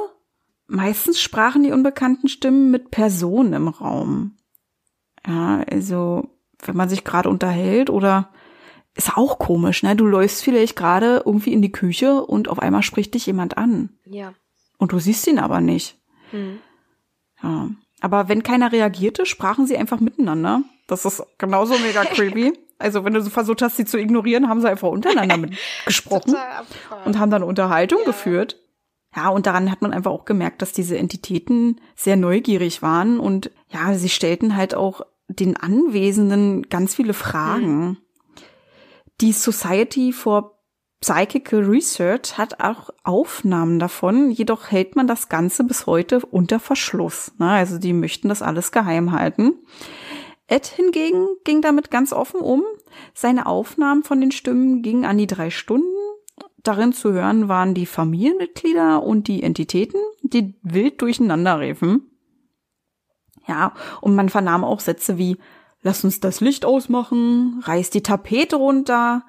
[0.68, 4.36] Meistens sprachen die unbekannten Stimmen mit Personen im Raum.
[5.26, 6.28] Ja, also,
[6.64, 8.30] wenn man sich gerade unterhält oder
[8.94, 9.96] ist auch komisch, ne?
[9.96, 13.90] Du läufst vielleicht gerade irgendwie in die Küche und auf einmal spricht dich jemand an.
[14.04, 14.34] Ja.
[14.78, 15.96] Und du siehst ihn aber nicht.
[16.32, 16.58] Mhm.
[17.42, 17.70] Ja.
[18.00, 20.62] Aber wenn keiner reagierte, sprachen sie einfach miteinander.
[20.88, 22.52] Das ist genauso mega creepy.
[22.78, 26.34] Also wenn du so versucht hast, sie zu ignorieren, haben sie einfach untereinander mit gesprochen
[27.04, 28.06] und haben dann Unterhaltung ja.
[28.06, 28.58] geführt.
[29.14, 33.50] Ja, und daran hat man einfach auch gemerkt, dass diese Entitäten sehr neugierig waren und
[33.68, 37.86] ja, sie stellten halt auch den Anwesenden ganz viele Fragen.
[37.86, 37.96] Mhm.
[39.22, 40.58] Die Society for
[41.00, 47.30] Psychical Research hat auch Aufnahmen davon, jedoch hält man das Ganze bis heute unter Verschluss.
[47.38, 49.54] Also die möchten das alles geheim halten.
[50.48, 52.64] Ed hingegen ging damit ganz offen um.
[53.14, 55.86] Seine Aufnahmen von den Stimmen gingen an die drei Stunden.
[56.64, 62.10] Darin zu hören waren die Familienmitglieder und die Entitäten, die wild durcheinander riefen.
[63.46, 65.38] Ja, und man vernahm auch Sätze wie
[65.82, 69.24] lass uns das Licht ausmachen, reiß die Tapete runter,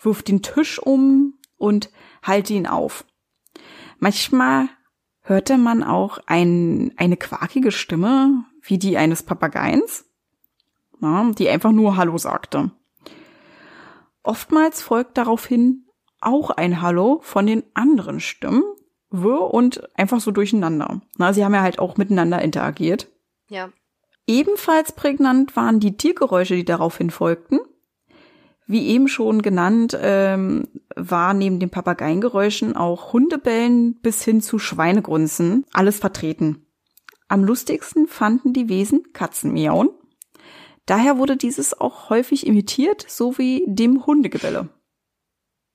[0.00, 1.90] wirf den Tisch um und
[2.22, 3.04] halte ihn auf.
[3.98, 4.68] Manchmal
[5.22, 10.04] hörte man auch ein, eine quakige Stimme, wie die eines Papageins,
[11.00, 12.70] ja, die einfach nur Hallo sagte.
[14.22, 15.86] Oftmals folgt daraufhin
[16.20, 18.62] auch ein Hallo von den anderen Stimmen,
[19.10, 21.02] wirr und einfach so durcheinander.
[21.18, 23.10] Na, sie haben ja halt auch miteinander interagiert.
[23.48, 23.70] Ja.
[24.26, 27.60] Ebenfalls prägnant waren die Tiergeräusche, die daraufhin folgten.
[28.66, 35.66] Wie eben schon genannt, ähm, war neben den Papageiengeräuschen auch Hundebellen bis hin zu Schweinegrunzen
[35.72, 36.66] alles vertreten.
[37.28, 39.90] Am lustigsten fanden die Wesen Katzenmiauen.
[40.86, 44.70] Daher wurde dieses auch häufig imitiert, sowie dem Hundegebelle.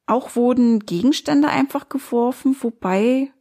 [0.08, 3.32] Auch wurden Gegenstände einfach geworfen, wobei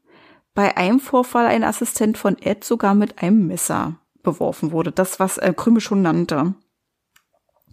[0.55, 4.01] bei einem Vorfall ein Assistent von Ed sogar mit einem Messer
[4.33, 4.93] beworfen wurde.
[4.93, 6.55] Das, was äh, Krümme schon nannte.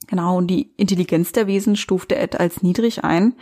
[0.07, 3.33] Genau, und die Intelligenz der Wesen stufte Ed als niedrig ein,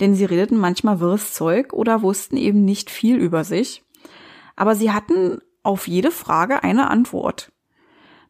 [0.00, 3.84] denn sie redeten manchmal wirres Zeug oder wussten eben nicht viel über sich.
[4.56, 7.52] Aber sie hatten auf jede Frage eine Antwort.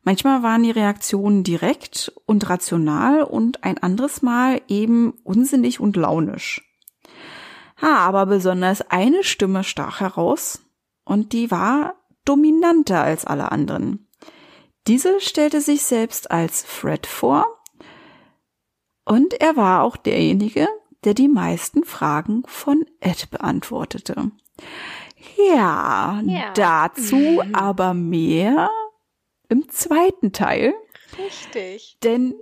[0.02, 6.62] Manchmal waren die Reaktionen direkt und rational und ein anderes Mal eben unsinnig und launisch.
[7.80, 10.62] Ha, aber besonders eine Stimme stach heraus
[11.04, 14.07] und die war dominanter als alle anderen.
[14.88, 17.44] Diese stellte sich selbst als Fred vor
[19.04, 20.66] und er war auch derjenige,
[21.04, 24.30] der die meisten Fragen von Ed beantwortete.
[25.36, 26.52] Ja, ja.
[26.54, 27.54] dazu mhm.
[27.54, 28.70] aber mehr
[29.50, 30.72] im zweiten Teil.
[31.18, 31.98] Richtig.
[32.02, 32.34] Denn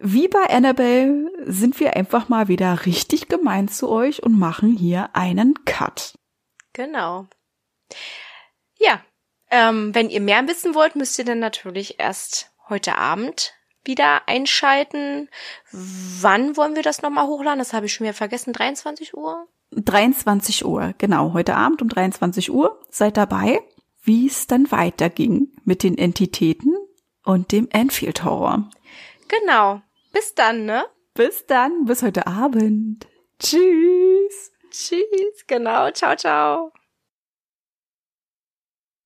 [0.00, 5.10] wie bei Annabelle sind wir einfach mal wieder richtig gemein zu euch und machen hier
[5.14, 6.18] einen Cut.
[6.72, 7.28] Genau.
[8.76, 9.00] Ja,
[9.50, 15.28] ähm, wenn ihr mehr wissen wollt, müsst ihr dann natürlich erst heute Abend wieder einschalten.
[15.72, 17.58] Wann wollen wir das nochmal hochladen?
[17.58, 18.52] Das habe ich schon wieder vergessen.
[18.52, 19.46] 23 Uhr?
[19.72, 21.32] 23 Uhr, genau.
[21.32, 22.80] Heute Abend um 23 Uhr.
[22.90, 23.60] Seid dabei,
[24.02, 26.74] wie es dann weiterging mit den Entitäten
[27.24, 28.70] und dem Enfield Horror.
[29.28, 29.82] Genau.
[30.12, 30.86] Bis dann, ne?
[31.14, 31.84] Bis dann.
[31.84, 33.06] Bis heute Abend.
[33.38, 34.52] Tschüss.
[34.70, 35.46] Tschüss.
[35.46, 35.90] Genau.
[35.90, 36.72] Ciao, ciao.